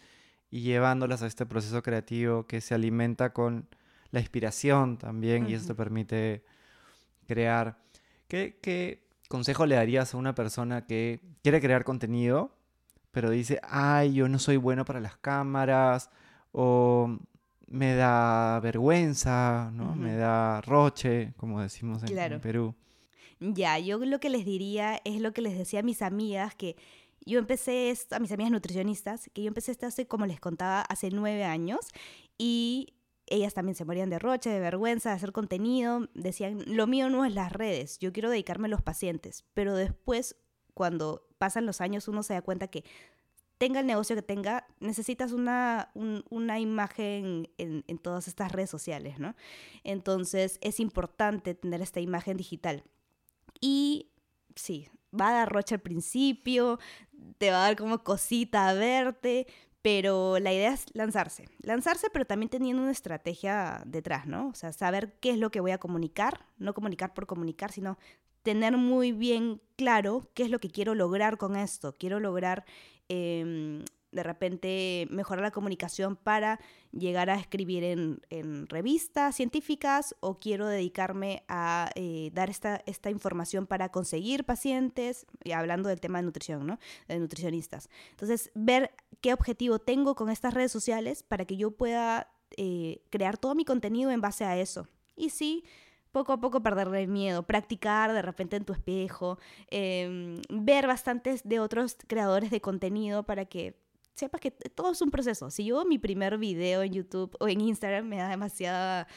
y 0.51 0.61
llevándolas 0.61 1.21
a 1.21 1.27
este 1.27 1.45
proceso 1.45 1.81
creativo 1.83 2.47
que 2.47 2.61
se 2.61 2.73
alimenta 2.73 3.33
con 3.33 3.67
la 4.11 4.19
inspiración 4.19 4.97
también 4.97 5.49
y 5.49 5.53
eso 5.53 5.67
te 5.67 5.75
permite 5.75 6.43
crear. 7.27 7.77
¿Qué, 8.27 9.07
consejo 9.27 9.65
le 9.65 9.75
darías 9.75 10.13
a 10.13 10.17
una 10.17 10.33
persona 10.33 10.85
que 10.85 11.19
quiere 11.43 11.61
crear 11.61 11.83
contenido, 11.83 12.51
pero 13.11 13.29
dice, 13.29 13.59
ay, 13.63 14.13
yo 14.13 14.27
no 14.27 14.39
soy 14.39 14.57
bueno 14.57 14.85
para 14.85 14.99
las 14.99 15.17
cámaras 15.17 16.09
o 16.51 17.17
me 17.67 17.93
da 17.93 18.59
vergüenza, 18.59 19.71
¿no? 19.73 19.95
Me 19.95 20.15
da 20.15 20.61
roche, 20.61 21.33
como 21.37 21.61
decimos 21.61 22.01
en, 22.03 22.39
Perú. 22.41 22.73
Ya, 23.39 23.77
yo 23.77 23.99
lo 23.99 24.19
que 24.19 24.29
les 24.29 24.45
diría 24.45 24.99
es 25.05 25.21
lo 25.21 25.31
que 25.31 25.41
les 25.41 25.57
decía 25.57 25.81
a 25.81 25.83
mis 25.83 26.01
amigas, 26.01 26.55
que 26.55 26.75
yo 27.25 27.39
empecé 27.39 27.89
esto, 27.89 28.15
a 28.15 28.19
mis 28.19 28.31
amigas 28.31 28.51
nutricionistas, 28.51 29.29
que 29.33 29.43
yo 29.43 29.47
empecé 29.47 29.71
esto 29.71 29.85
hace, 29.85 30.07
como 30.07 30.25
les 30.25 30.39
contaba, 30.39 30.81
hace 30.81 31.09
nueve 31.11 31.43
años 31.43 31.79
y 32.37 32.93
ellas 33.29 33.53
también 33.53 33.75
se 33.75 33.85
morían 33.85 34.09
de 34.09 34.19
roche, 34.19 34.49
de 34.49 34.59
vergüenza, 34.59 35.09
de 35.09 35.15
hacer 35.15 35.31
contenido. 35.31 36.07
Decían, 36.15 36.63
lo 36.65 36.87
mío 36.87 37.09
no 37.09 37.25
es 37.25 37.33
las 37.33 37.51
redes, 37.51 37.99
yo 37.99 38.11
quiero 38.11 38.29
dedicarme 38.29 38.67
a 38.67 38.69
los 38.69 38.81
pacientes. 38.81 39.45
Pero 39.53 39.75
después, 39.75 40.35
cuando 40.73 41.27
pasan 41.37 41.65
los 41.65 41.81
años, 41.81 42.07
uno 42.07 42.23
se 42.23 42.33
da 42.33 42.41
cuenta 42.41 42.67
que 42.67 42.83
tenga 43.59 43.81
el 43.81 43.87
negocio 43.87 44.15
que 44.15 44.21
tenga, 44.21 44.65
necesitas 44.79 45.33
una, 45.33 45.91
una 46.29 46.59
imagen 46.59 47.49
en, 47.57 47.83
en, 47.87 47.97
todas 47.97 48.27
estas 48.29 48.53
redes 48.53 48.69
sociales, 48.69 49.19
¿no? 49.19 49.35
Entonces 49.83 50.57
es 50.61 50.79
importante 50.79 51.53
tener 51.55 51.81
esta 51.81 51.99
imagen 51.99 52.37
digital. 52.37 52.83
Y 53.59 54.11
sí, 54.55 54.87
va 55.19 55.29
a 55.29 55.33
dar 55.33 55.51
roche 55.51 55.75
al 55.75 55.81
principio, 55.81 56.79
te 57.37 57.51
va 57.51 57.57
a 57.57 57.67
dar 57.67 57.75
como 57.75 58.03
cosita 58.03 58.69
a 58.69 58.73
verte, 58.73 59.47
pero 59.81 60.39
la 60.39 60.53
idea 60.53 60.73
es 60.73 60.85
lanzarse. 60.93 61.47
Lanzarse, 61.61 62.09
pero 62.11 62.25
también 62.25 62.49
teniendo 62.49 62.81
una 62.81 62.91
estrategia 62.91 63.81
detrás, 63.85 64.27
¿no? 64.27 64.49
O 64.49 64.53
sea, 64.53 64.73
saber 64.73 65.17
qué 65.19 65.31
es 65.31 65.37
lo 65.37 65.51
que 65.51 65.61
voy 65.61 65.71
a 65.71 65.77
comunicar, 65.77 66.45
no 66.57 66.73
comunicar 66.73 67.13
por 67.13 67.27
comunicar, 67.27 67.71
sino 67.71 67.97
tener 68.43 68.77
muy 68.77 69.11
bien 69.11 69.61
claro 69.75 70.29
qué 70.33 70.43
es 70.43 70.49
lo 70.49 70.59
que 70.59 70.69
quiero 70.69 70.95
lograr 70.95 71.37
con 71.37 71.55
esto. 71.55 71.95
Quiero 71.97 72.19
lograr 72.19 72.65
em, 73.07 73.83
de 74.11 74.23
repente 74.23 75.07
mejorar 75.09 75.43
la 75.43 75.51
comunicación 75.51 76.15
para 76.15 76.59
llegar 76.91 77.29
a 77.29 77.35
escribir 77.35 77.83
en, 77.83 78.67
revistas 78.67 79.35
científicas 79.35 80.15
o 80.19 80.39
quiero 80.39 80.67
dedicarme 80.67 81.43
a 81.47 81.89
eh, 81.95 82.31
dar 82.33 82.49
esta, 82.49 82.81
esta 82.85 83.09
información 83.09 83.67
para 83.67 83.89
conseguir 83.89 84.45
pacientes, 84.45 85.25
y 85.43 85.51
hablando 85.51 85.89
del 85.89 85.99
tema 85.99 86.19
de 86.19 86.25
nutrición, 86.25 86.65
¿no? 86.65 86.79
De 87.07 87.19
nutricionistas. 87.19 87.89
Entonces, 88.11 88.51
ver 88.55 88.91
qué 89.21 89.33
objetivo 89.33 89.79
tengo 89.79 90.15
con 90.15 90.29
estas 90.29 90.53
redes 90.53 90.71
sociales 90.71 91.23
para 91.23 91.45
que 91.45 91.57
yo 91.57 91.71
pueda 91.71 92.31
eh, 92.57 93.01
crear 93.09 93.37
todo 93.37 93.55
mi 93.55 93.65
contenido 93.65 94.11
en 94.11 94.21
base 94.21 94.45
a 94.45 94.57
eso. 94.57 94.87
Y 95.15 95.29
sí, 95.29 95.63
poco 96.11 96.33
a 96.33 96.41
poco 96.41 96.61
perderle 96.61 97.03
el 97.03 97.07
miedo, 97.07 97.43
practicar 97.43 98.13
de 98.13 98.21
repente 98.21 98.55
en 98.55 98.65
tu 98.65 98.73
espejo, 98.73 99.37
em, 99.69 100.41
ver 100.49 100.87
bastantes 100.87 101.47
de 101.47 101.59
otros 101.59 101.97
creadores 102.07 102.49
de 102.51 102.61
contenido 102.61 103.23
para 103.23 103.45
que 103.45 103.75
sepas 104.19 104.41
que 104.41 104.51
todo 104.51 104.91
es 104.91 105.01
un 105.01 105.11
proceso. 105.11 105.49
Si 105.49 105.65
yo 105.65 105.85
mi 105.85 105.97
primer 105.97 106.37
video 106.37 106.83
en 106.83 106.93
YouTube 106.93 107.35
o 107.39 107.47
en 107.47 107.61
Instagram 107.61 108.05
me 108.07 108.17
da 108.17 108.29
demasiada 108.29 109.07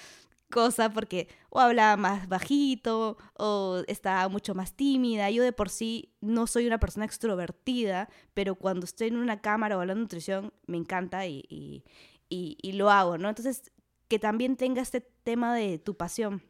cosa 0.53 0.91
porque 0.91 1.29
o 1.51 1.59
hablaba 1.59 1.97
más 1.97 2.29
bajito 2.29 3.17
o 3.37 3.83
estaba 3.89 4.29
mucho 4.29 4.55
más 4.55 4.75
tímida. 4.75 5.31
Yo 5.31 5.43
de 5.43 5.53
por 5.53 5.69
sí 5.71 6.15
no 6.21 6.47
soy 6.47 6.67
una 6.67 6.79
persona 6.79 7.07
extrovertida, 7.07 8.09
pero 8.35 8.55
cuando 8.55 8.85
estoy 8.85 9.09
en 9.09 9.17
una 9.17 9.41
cámara 9.41 9.77
o 9.77 9.81
hablando 9.81 10.01
de 10.01 10.05
nutrición 10.05 10.53
me 10.67 10.77
encanta 10.77 11.27
y, 11.27 11.45
y, 11.49 12.59
y 12.63 12.73
lo 12.73 12.91
hago, 12.91 13.19
¿no? 13.19 13.29
Entonces, 13.29 13.73
que 14.09 14.19
también 14.19 14.57
tenga 14.57 14.83
este 14.83 15.01
tema 15.01 15.55
de 15.55 15.79
tu 15.79 15.97
pasión 15.97 16.43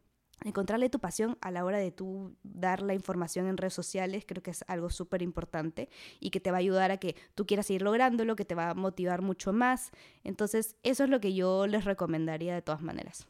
encontrarle 0.45 0.91
tu 0.91 0.99
pasión 0.99 1.37
a 1.41 1.51
la 1.51 1.65
hora 1.65 1.79
de 1.79 1.91
tú 1.91 2.37
dar 2.43 2.83
la 2.83 2.95
información 2.95 3.47
en 3.47 3.57
redes 3.57 3.75
sociales, 3.75 4.25
creo 4.27 4.43
que 4.43 4.51
es 4.51 4.65
algo 4.69 4.91
súper 4.91 5.23
importante 5.23 5.89
y 6.21 6.31
que 6.31 6.41
te 6.41 6.51
va 6.51 6.59
a 6.59 6.61
ayudar 6.61 6.91
a 6.91 6.97
que 6.99 7.17
tú 7.35 7.47
quieras 7.47 7.67
seguir 7.67 7.83
lográndolo, 7.83 8.37
que 8.37 8.45
te 8.45 8.55
va 8.55 8.71
a 8.71 8.75
motivar 8.75 9.23
mucho 9.23 9.53
más. 9.53 9.91
Entonces, 10.25 10.77
eso 10.83 11.05
es 11.05 11.11
lo 11.11 11.21
que 11.21 11.35
yo 11.35 11.67
les 11.67 11.85
recomendaría 11.85 12.55
de 12.55 12.63
todas 12.63 12.83
maneras. 12.83 13.27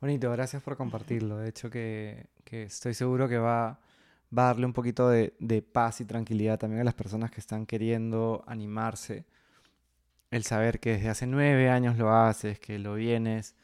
Bonito, 0.00 0.30
gracias 0.30 0.62
por 0.62 0.76
compartirlo. 0.76 1.38
De 1.38 1.48
hecho, 1.48 1.70
que, 1.70 2.28
estoy 2.50 2.94
seguro 2.94 3.28
que 3.28 3.38
va, 3.38 3.68
a 3.68 3.78
darle 4.30 4.66
un 4.66 4.72
poquito 4.72 5.08
de, 5.08 5.34
de 5.38 5.62
paz 5.62 6.00
y 6.00 6.04
tranquilidad 6.04 6.58
también 6.58 6.82
a 6.82 6.84
las 6.84 6.94
personas 6.94 7.30
que 7.30 7.40
están 7.40 7.66
queriendo 7.66 8.44
animarse. 8.46 9.26
El 10.30 10.44
saber 10.44 10.78
que 10.80 10.92
desde 10.92 11.08
hace 11.08 11.26
nueve 11.26 11.70
años 11.70 11.96
lo 11.96 12.12
haces, 12.12 12.58
que 12.60 12.78
lo 12.78 12.94
vienes 12.94 13.56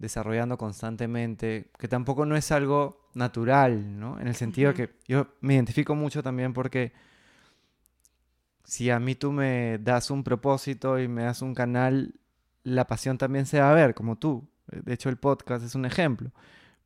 desarrollando 0.00 0.56
constantemente, 0.58 1.70
que 1.78 1.86
tampoco 1.86 2.24
no 2.24 2.34
es 2.34 2.50
algo 2.50 3.08
natural, 3.14 4.00
¿no? 4.00 4.18
En 4.18 4.28
el 4.28 4.34
sentido 4.34 4.72
que 4.74 4.90
yo 5.06 5.28
me 5.42 5.54
identifico 5.54 5.94
mucho 5.94 6.22
también 6.22 6.54
porque 6.54 6.92
si 8.64 8.88
a 8.88 8.98
mí 8.98 9.14
tú 9.14 9.30
me 9.30 9.78
das 9.78 10.10
un 10.10 10.24
propósito 10.24 10.98
y 10.98 11.06
me 11.06 11.24
das 11.24 11.42
un 11.42 11.54
canal, 11.54 12.14
la 12.62 12.86
pasión 12.86 13.18
también 13.18 13.44
se 13.44 13.60
va 13.60 13.70
a 13.70 13.74
ver, 13.74 13.94
como 13.94 14.16
tú. 14.16 14.48
De 14.68 14.94
hecho, 14.94 15.10
el 15.10 15.18
podcast 15.18 15.64
es 15.64 15.74
un 15.74 15.84
ejemplo. 15.84 16.32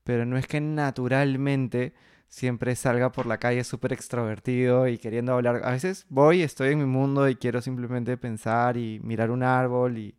Pero 0.03 0.27
no 0.27 0.37
es 0.37 0.47
que 0.47 0.61
naturalmente 0.61 1.95
siempre 2.29 2.75
salga 2.75 3.13
por 3.13 3.27
la 3.27 3.39
calle 3.39 3.63
súper 3.63 3.93
extrovertido 3.93 4.89
y 4.89 4.99
queriendo 4.99 5.35
hablar. 5.35 5.61
A 5.65 5.71
veces 5.71 6.07
voy, 6.09 6.43
estoy 6.43 6.73
en 6.73 6.79
mi 6.79 6.87
mundo 6.87 7.29
y 7.29 7.37
quiero 7.37 7.61
simplemente 7.61 8.17
pensar 8.17 8.77
y 8.77 8.99
mirar 9.01 9.31
un 9.31 9.45
árbol 9.45 9.99
y, 9.99 10.17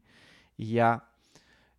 ya. 0.58 1.10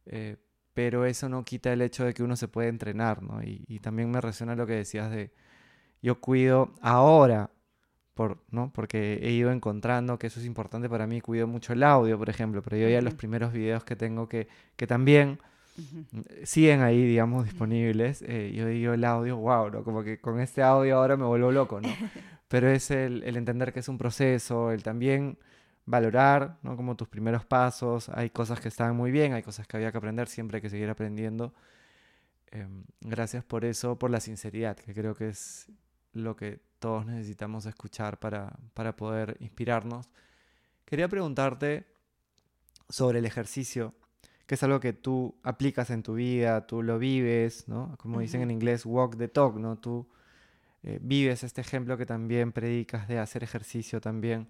Eh, 0.05 0.37
pero 0.77 1.07
eso 1.07 1.31
no 1.31 1.43
quita 1.43 1.73
el 1.73 1.81
hecho 1.81 2.05
de 2.05 2.13
que 2.13 2.23
uno 2.23 2.37
se 2.37 2.49
puede 2.49 2.69
entrenar, 2.69 3.23
¿no? 3.23 3.43
Y, 3.43 3.79
también 3.81 4.11
me 4.11 4.21
resuena 4.21 4.55
lo 4.55 4.67
que 4.67 4.75
decías 4.75 5.11
de, 5.11 5.31
yo 6.03 6.21
cuido 6.21 6.75
ahora, 6.83 7.49
por, 8.13 8.45
¿no? 8.51 8.71
Porque 8.75 9.19
he 9.23 9.31
ido 9.31 9.53
encontrando 9.53 10.19
que 10.19 10.27
eso 10.27 10.39
es 10.39 10.45
importante 10.45 10.91
para 10.91 11.07
mí, 11.07 11.23
cuido 11.23 11.47
mucho 11.47 11.73
el 11.73 11.83
audio, 11.83 12.19
por 12.19 12.29
ejemplo, 12.29 12.61
pero 12.61 12.77
yo 12.77 12.91
ya 12.91 13.01
los 13.01 13.15
primeros 13.15 13.55
videos 13.55 13.85
que 13.85 13.97
tengo 13.97 14.29
que, 14.29 14.49
que 14.77 14.87
también 14.87 15.39
siguen 16.45 16.83
ahí, 16.83 17.07
digamos, 17.07 17.47
disponibles, 17.47 18.21
eh, 18.21 18.53
yo 18.55 18.67
digo 18.67 18.93
el 18.93 19.05
audio, 19.05 19.39
wow, 19.39 19.71
¿no? 19.71 19.83
Como 19.83 20.03
que 20.05 20.21
con 20.21 20.41
este 20.41 20.63
audio 20.63 20.99
ahora 20.99 21.17
me 21.17 21.25
vuelvo 21.25 21.53
loco, 21.53 21.81
¿no? 21.81 21.89
Pero 22.49 22.69
es 22.69 22.91
el, 22.91 23.23
el 23.23 23.39
entender 23.39 23.73
que 23.73 23.81
es 23.81 23.89
un 23.89 23.97
proceso, 23.97 24.73
el 24.73 24.83
también 24.83 25.39
valorar, 25.87 26.59
¿no? 26.63 26.77
Como 26.77 26.97
tus 26.97 27.09
primeros 27.09 27.45
pasos, 27.45 28.09
hay 28.11 28.31
cosas 28.31 28.61
que 28.61 28.69
estaban 28.69 28.97
muy 28.97 29.11
bien, 29.11 29.33
hay 29.33 29.43
cosas 29.43 29.67
que 29.67 29.77
había 29.77 29.93
que 29.93 29.99
aprender, 29.99 30.29
siempre 30.29 30.57
hay 30.57 30.63
que 30.63 30.71
seguir 30.71 30.91
aprendiendo. 30.91 31.55
Em, 32.51 32.85
gracias 33.01 33.45
por 33.45 33.65
eso, 33.65 33.99
por 33.99 34.11
la 34.11 34.21
sinceridad, 34.21 34.77
que 34.77 34.95
creo 34.95 35.15
que 35.15 35.29
es 35.29 35.69
lo 36.13 36.37
que 36.37 36.61
todos 36.79 37.07
necesitamos 37.07 37.67
escuchar 37.67 38.19
para, 38.19 38.57
para 38.75 38.97
poder 38.97 39.37
inspirarnos. 39.41 40.09
Quería 40.85 41.09
preguntarte 41.09 41.87
sobre 42.89 43.21
el 43.21 43.25
ejercicio, 43.25 43.95
que 44.47 44.55
es 44.57 44.63
algo 44.63 44.81
que 44.81 44.93
tú 44.93 45.37
aplicas 45.43 45.91
en 45.91 46.03
tu 46.03 46.15
vida, 46.15 46.67
tú 46.67 46.83
lo 46.83 46.99
vives, 46.99 47.69
¿no? 47.69 47.97
Como 47.99 48.21
dicen 48.21 48.43
en 48.43 48.51
inglés, 48.51 48.87
walk 48.87 49.17
the 49.17 49.29
talk, 49.29 49.57
¿no? 49.57 49.77
Tú 49.77 50.07
eh, 50.83 50.99
vives 51.03 51.43
este 51.43 51.61
ejemplo 51.61 51.97
que 51.97 52.07
también 52.07 52.53
predicas 52.53 53.09
de 53.09 53.19
hacer 53.19 53.43
ejercicio 53.43 54.01
también. 54.01 54.49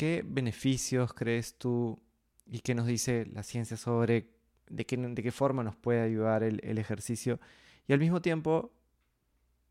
¿Qué 0.00 0.24
beneficios 0.26 1.12
crees 1.12 1.58
tú 1.58 1.98
y 2.46 2.60
qué 2.60 2.74
nos 2.74 2.86
dice 2.86 3.26
la 3.34 3.42
ciencia 3.42 3.76
sobre 3.76 4.30
de 4.70 4.86
qué, 4.86 4.96
de 4.96 5.22
qué 5.22 5.30
forma 5.30 5.62
nos 5.62 5.76
puede 5.76 6.00
ayudar 6.00 6.42
el, 6.42 6.58
el 6.64 6.78
ejercicio? 6.78 7.38
Y 7.86 7.92
al 7.92 7.98
mismo 7.98 8.22
tiempo, 8.22 8.70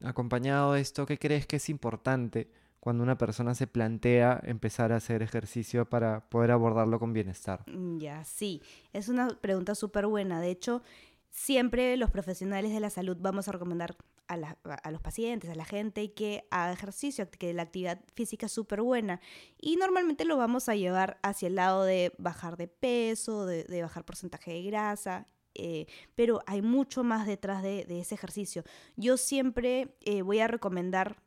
acompañado 0.03 0.73
de 0.73 0.81
esto, 0.81 1.07
¿qué 1.07 1.17
crees 1.17 1.47
que 1.47 1.55
es 1.55 1.67
importante 1.67 2.47
cuando 2.79 3.01
una 3.01 3.17
persona 3.17 3.55
se 3.55 3.65
plantea 3.65 4.39
empezar 4.43 4.91
a 4.91 4.97
hacer 4.97 5.23
ejercicio 5.23 5.89
para 5.89 6.29
poder 6.29 6.51
abordarlo 6.51 6.99
con 6.99 7.11
bienestar? 7.11 7.63
Mm, 7.65 7.97
Ya, 7.97 8.23
sí, 8.23 8.61
es 8.93 9.09
una 9.09 9.29
pregunta 9.29 9.73
súper 9.73 10.05
buena. 10.05 10.39
De 10.41 10.51
hecho, 10.51 10.83
siempre 11.31 11.97
los 11.97 12.11
profesionales 12.11 12.71
de 12.71 12.79
la 12.79 12.91
salud 12.91 13.17
vamos 13.19 13.47
a 13.47 13.53
recomendar 13.53 13.97
a, 14.29 14.91
los 14.91 15.01
pacientes, 15.01 15.49
a 15.49 15.55
la 15.55 15.65
gente 15.65 16.13
que 16.13 16.47
haga 16.51 16.71
ejercicio, 16.71 17.29
que 17.29 17.53
la 17.53 17.63
actividad 17.63 17.99
física 18.15 18.45
es 18.45 18.51
súper 18.51 18.81
buena. 18.81 19.19
Y 19.59 19.75
normalmente 19.75 20.23
lo 20.23 20.37
vamos 20.37 20.69
a 20.69 20.75
llevar 20.75 21.19
hacia 21.23 21.47
el 21.47 21.55
lado 21.55 21.83
de 21.83 22.13
bajar 22.17 22.55
de 22.55 22.67
peso, 22.67 23.45
de, 23.45 23.81
bajar 23.81 24.05
porcentaje 24.05 24.51
de 24.51 24.63
grasa. 24.63 25.25
eh, 25.55 25.87
pero 26.15 26.41
hay 26.45 26.61
mucho 26.61 27.03
más 27.03 27.25
detrás 27.27 27.63
de, 27.63 27.85
ese 27.89 28.15
ejercicio. 28.15 28.63
Yo 28.95 29.17
siempre 29.17 29.97
eh, 30.01 30.21
voy 30.21 30.39
a 30.39 30.47
recomendar 30.47 31.17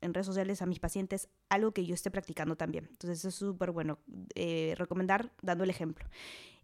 en 0.00 0.14
redes 0.14 0.26
sociales 0.26 0.62
a 0.62 0.66
mis 0.66 0.80
pacientes 0.80 1.28
algo 1.48 1.72
que 1.72 1.84
yo 1.84 1.94
esté 1.94 2.10
practicando 2.10 2.56
también. 2.56 2.86
Entonces 2.90 3.24
es 3.24 3.34
súper 3.34 3.72
bueno. 3.72 3.98
eh, 4.34 4.74
recomendar 4.76 5.32
dando 5.42 5.64
el 5.64 5.70
ejemplo. 5.70 6.06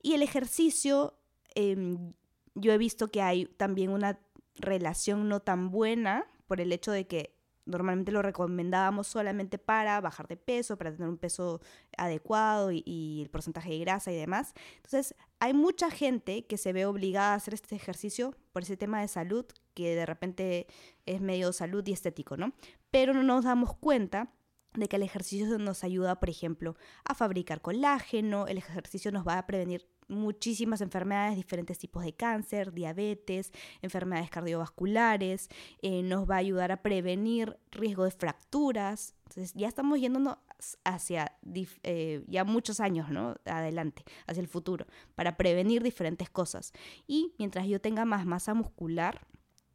Y 0.02 0.14
el 0.14 0.22
ejercicio, 0.22 1.18
em, 1.54 2.12
yo 2.54 2.72
he 2.72 2.78
visto 2.78 3.08
que 3.08 3.22
hay 3.22 3.46
también 3.46 3.90
una 3.90 4.18
relación 4.58 5.28
no 5.28 5.40
tan 5.40 5.70
buena 5.70 6.26
por 6.46 6.60
el 6.60 6.72
hecho 6.72 6.92
de 6.92 7.06
que 7.06 7.38
normalmente 7.68 8.10
lo 8.10 8.22
recomendábamos 8.22 9.06
solamente 9.06 9.58
para 9.58 10.00
bajar 10.00 10.26
de 10.26 10.36
peso, 10.36 10.76
para 10.76 10.90
tener 10.90 11.08
un 11.08 11.18
peso 11.18 11.60
adecuado 11.96 12.70
y, 12.72 13.20
el 13.22 13.30
porcentaje 13.30 13.70
de 13.70 13.78
grasa 13.78 14.10
y 14.10 14.16
demás. 14.16 14.54
Entonces, 14.76 15.14
hay 15.38 15.52
mucha 15.52 15.90
gente 15.90 16.46
que 16.46 16.56
se 16.56 16.72
ve 16.72 16.86
obligada 16.86 17.32
a 17.32 17.36
hacer 17.36 17.54
este 17.54 17.76
ejercicio 17.76 18.34
por 18.52 18.62
ese 18.62 18.76
tema 18.76 19.00
de 19.00 19.08
salud, 19.08 19.44
que 19.74 19.94
de 19.94 20.06
repente 20.06 20.66
es 21.06 21.20
medio 21.20 21.52
salud 21.52 21.86
y 21.86 21.92
estético, 21.92 22.36
¿no? 22.36 22.54
Pero 22.90 23.12
no 23.12 23.22
nos 23.22 23.44
damos 23.44 23.76
cuenta 23.76 24.32
de 24.74 24.88
que 24.88 24.96
el 24.96 25.02
ejercicio 25.02 25.58
nos 25.58 25.84
ayuda, 25.84 26.18
por 26.20 26.30
ejemplo, 26.30 26.76
a 27.04 27.14
fabricar 27.14 27.60
colágeno, 27.60 28.46
el 28.46 28.58
ejercicio 28.58 29.12
nos 29.12 29.26
va 29.26 29.38
a 29.38 29.46
prevenir 29.46 29.86
muchísimas 30.08 30.80
enfermedades, 30.80 31.36
diferentes 31.36 31.78
tipos 31.78 32.04
de 32.04 32.14
cáncer, 32.14 32.72
diabetes, 32.72 33.52
enfermedades 33.82 34.30
cardiovasculares, 34.30 35.48
eh, 35.82 36.02
nos 36.02 36.28
va 36.28 36.36
a 36.36 36.38
ayudar 36.38 36.72
a 36.72 36.82
prevenir 36.82 37.58
riesgo 37.70 38.04
de 38.04 38.10
fracturas. 38.10 39.14
Entonces 39.24 39.52
ya 39.54 39.68
estamos 39.68 40.00
yéndonos 40.00 40.38
hacia 40.84 41.36
eh, 41.82 42.24
ya 42.26 42.44
muchos 42.44 42.80
años, 42.80 43.10
¿no? 43.10 43.36
Adelante, 43.44 44.04
hacia 44.26 44.40
el 44.40 44.48
futuro, 44.48 44.86
para 45.14 45.36
prevenir 45.36 45.82
diferentes 45.82 46.30
cosas. 46.30 46.72
Y 47.06 47.34
mientras 47.38 47.66
yo 47.66 47.80
tenga 47.80 48.04
más 48.04 48.26
masa 48.26 48.54
muscular, 48.54 49.26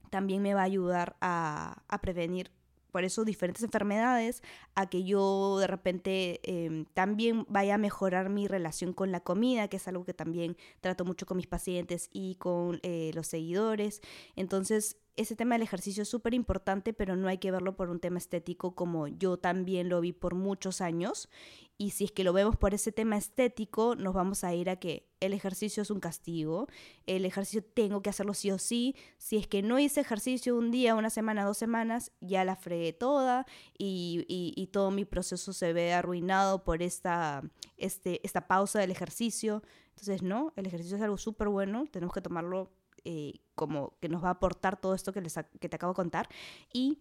también 0.09 0.41
me 0.41 0.53
va 0.53 0.61
a 0.61 0.65
ayudar 0.65 1.15
a, 1.21 1.83
a 1.87 2.01
prevenir 2.01 2.51
por 2.93 3.03
eso 3.03 3.25
diferentes 3.25 3.63
enfermedades, 3.63 4.43
a 4.75 4.87
que 4.87 5.03
yo 5.03 5.57
de 5.57 5.65
repente 5.65 6.39
eh, 6.43 6.85
también 6.93 7.43
vaya 7.49 7.73
a 7.73 7.77
mejorar 7.79 8.29
mi 8.29 8.47
relación 8.47 8.93
con 8.93 9.11
la 9.11 9.19
comida, 9.19 9.67
que 9.67 9.77
es 9.77 9.87
algo 9.87 10.05
que 10.05 10.13
también 10.13 10.57
trato 10.79 11.03
mucho 11.03 11.25
con 11.25 11.37
mis 11.37 11.47
pacientes 11.47 12.07
y 12.13 12.35
con 12.35 12.79
eh, 12.83 13.09
los 13.15 13.25
seguidores. 13.25 14.01
Entonces, 14.35 14.97
ese 15.15 15.35
tema 15.35 15.55
del 15.55 15.63
ejercicio 15.63 16.03
es 16.03 16.09
súper 16.09 16.35
importante, 16.35 16.93
pero 16.93 17.15
no 17.15 17.27
hay 17.27 17.39
que 17.39 17.51
verlo 17.51 17.75
por 17.75 17.89
un 17.89 17.99
tema 17.99 18.19
estético 18.19 18.75
como 18.75 19.07
yo 19.07 19.37
también 19.37 19.89
lo 19.89 19.99
vi 19.99 20.11
por 20.11 20.35
muchos 20.35 20.79
años. 20.79 21.29
Y 21.77 21.89
si 21.89 22.05
es 22.05 22.11
que 22.11 22.23
lo 22.23 22.33
vemos 22.33 22.55
por 22.55 22.73
ese 22.73 22.91
tema 22.91 23.17
estético, 23.17 23.95
nos 23.95 24.13
vamos 24.13 24.43
a 24.43 24.53
ir 24.53 24.69
a 24.69 24.75
que 24.77 25.09
el 25.19 25.33
ejercicio 25.33 25.81
es 25.83 25.89
un 25.89 25.99
castigo, 25.99 26.67
el 27.07 27.25
ejercicio 27.25 27.63
tengo 27.63 28.01
que 28.01 28.09
hacerlo 28.09 28.33
sí 28.33 28.51
o 28.51 28.57
sí. 28.59 28.95
Si 29.17 29.37
es 29.37 29.47
que 29.47 29.61
no 29.63 29.79
hice 29.79 30.01
ejercicio 30.01 30.55
un 30.55 30.69
día, 30.71 30.95
una 30.95 31.09
semana, 31.09 31.43
dos 31.45 31.57
semanas, 31.57 32.11
ya 32.21 32.45
la 32.45 32.55
fregué 32.55 32.93
toda 32.93 33.45
y, 33.77 34.23
y- 34.27 34.67
todo 34.67 34.91
mi 34.91 35.05
proceso 35.05 35.51
se 35.53 35.73
ve 35.73 35.93
arruinado 35.93 36.63
por 36.63 36.81
esta, 36.81 37.43
este, 37.77 38.21
esta 38.25 38.47
pausa 38.47 38.79
del 38.79 38.91
ejercicio. 38.91 39.61
Entonces, 39.89 40.21
no, 40.21 40.53
el 40.55 40.65
ejercicio 40.67 40.97
es 40.97 41.03
algo 41.03 41.17
súper 41.17 41.49
bueno, 41.49 41.85
tenemos 41.91 42.13
que 42.13 42.21
tomarlo 42.21 42.71
eh, 43.05 43.33
como 43.55 43.97
que 43.99 44.09
nos 44.09 44.23
va 44.23 44.29
a 44.29 44.31
aportar 44.31 44.79
todo 44.79 44.93
esto 44.95 45.11
que, 45.11 45.21
les 45.21 45.35
que 45.59 45.69
te 45.69 45.75
acabo 45.75 45.93
de 45.93 45.97
contar. 45.97 46.29
Y 46.71 46.99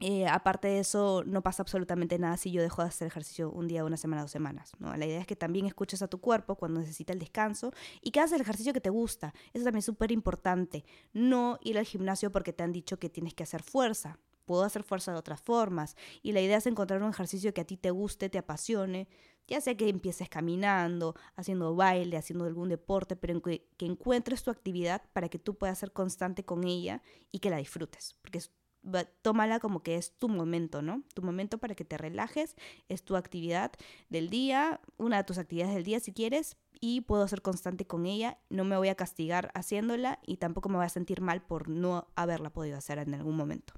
eh, 0.00 0.26
aparte 0.26 0.68
de 0.68 0.80
eso, 0.80 1.22
no 1.26 1.42
pasa 1.42 1.62
absolutamente 1.62 2.18
nada 2.18 2.36
si 2.36 2.50
yo 2.50 2.60
dejo 2.60 2.82
de 2.82 2.88
hacer 2.88 3.06
ejercicio 3.08 3.50
un 3.50 3.66
día, 3.66 3.84
una 3.84 3.96
semana, 3.96 4.22
dos 4.22 4.30
semanas. 4.30 4.72
¿no? 4.78 4.94
La 4.96 5.06
idea 5.06 5.20
es 5.20 5.26
que 5.26 5.36
también 5.36 5.64
escuches 5.66 6.02
a 6.02 6.08
tu 6.08 6.20
cuerpo 6.20 6.56
cuando 6.56 6.80
necesita 6.80 7.14
el 7.14 7.18
descanso 7.18 7.72
y 8.02 8.10
que 8.10 8.20
hagas 8.20 8.32
el 8.32 8.42
ejercicio 8.42 8.74
que 8.74 8.80
te 8.82 8.90
gusta. 8.90 9.32
Eso 9.54 9.64
también 9.64 9.78
es 9.78 9.84
súper 9.86 10.12
importante. 10.12 10.84
No 11.14 11.58
ir 11.62 11.78
al 11.78 11.86
gimnasio 11.86 12.30
porque 12.30 12.52
te 12.52 12.62
han 12.62 12.72
dicho 12.72 12.98
que 12.98 13.08
tienes 13.08 13.32
que 13.34 13.44
hacer 13.44 13.62
fuerza. 13.62 14.18
Puedo 14.44 14.62
hacer 14.64 14.82
fuerza 14.82 15.12
de 15.12 15.18
otras 15.18 15.40
formas. 15.40 15.96
Y 16.22 16.32
la 16.32 16.40
idea 16.42 16.58
es 16.58 16.66
encontrar 16.66 17.02
un 17.02 17.10
ejercicio 17.10 17.52
que 17.54 17.62
a 17.62 17.64
ti 17.64 17.76
te 17.78 17.90
guste, 17.90 18.28
te 18.28 18.38
apasione. 18.38 19.08
Ya 19.48 19.60
sea 19.60 19.76
que 19.76 19.88
empieces 19.88 20.28
caminando, 20.28 21.14
haciendo 21.36 21.74
baile, 21.74 22.16
haciendo 22.16 22.44
algún 22.44 22.68
deporte, 22.68 23.16
pero 23.16 23.40
que, 23.40 23.66
que 23.76 23.86
encuentres 23.86 24.42
tu 24.42 24.50
actividad 24.50 25.02
para 25.12 25.28
que 25.28 25.38
tú 25.38 25.56
puedas 25.56 25.78
ser 25.78 25.92
constante 25.92 26.44
con 26.44 26.64
ella 26.64 27.00
y 27.32 27.38
que 27.38 27.50
la 27.50 27.56
disfrutes. 27.56 28.16
Porque 28.22 28.38
es- 28.38 28.52
va- 28.86 29.04
tómala 29.22 29.60
como 29.60 29.82
que 29.82 29.96
es 29.96 30.12
tu 30.18 30.28
momento, 30.28 30.82
¿no? 30.82 31.02
Tu 31.14 31.22
momento 31.22 31.58
para 31.58 31.74
que 31.74 31.84
te 31.84 31.98
relajes, 31.98 32.56
es 32.88 33.02
tu 33.04 33.16
actividad 33.16 33.72
del 34.08 34.30
día, 34.30 34.80
una 34.96 35.18
de 35.18 35.24
tus 35.24 35.38
actividades 35.38 35.74
del 35.74 35.84
día 35.84 36.00
si 36.00 36.12
quieres, 36.12 36.56
y 36.80 37.00
puedo 37.02 37.26
ser 37.26 37.40
constante 37.42 37.86
con 37.86 38.04
ella, 38.06 38.38
no 38.50 38.64
me 38.64 38.76
voy 38.76 38.88
a 38.88 38.94
castigar 38.94 39.50
haciéndola 39.54 40.18
y 40.26 40.36
tampoco 40.36 40.68
me 40.68 40.76
voy 40.76 40.84
a 40.84 40.90
sentir 40.90 41.20
mal 41.22 41.42
por 41.42 41.68
no 41.68 42.08
haberla 42.16 42.50
podido 42.50 42.76
hacer 42.76 42.98
en 42.98 43.14
algún 43.14 43.36
momento. 43.36 43.72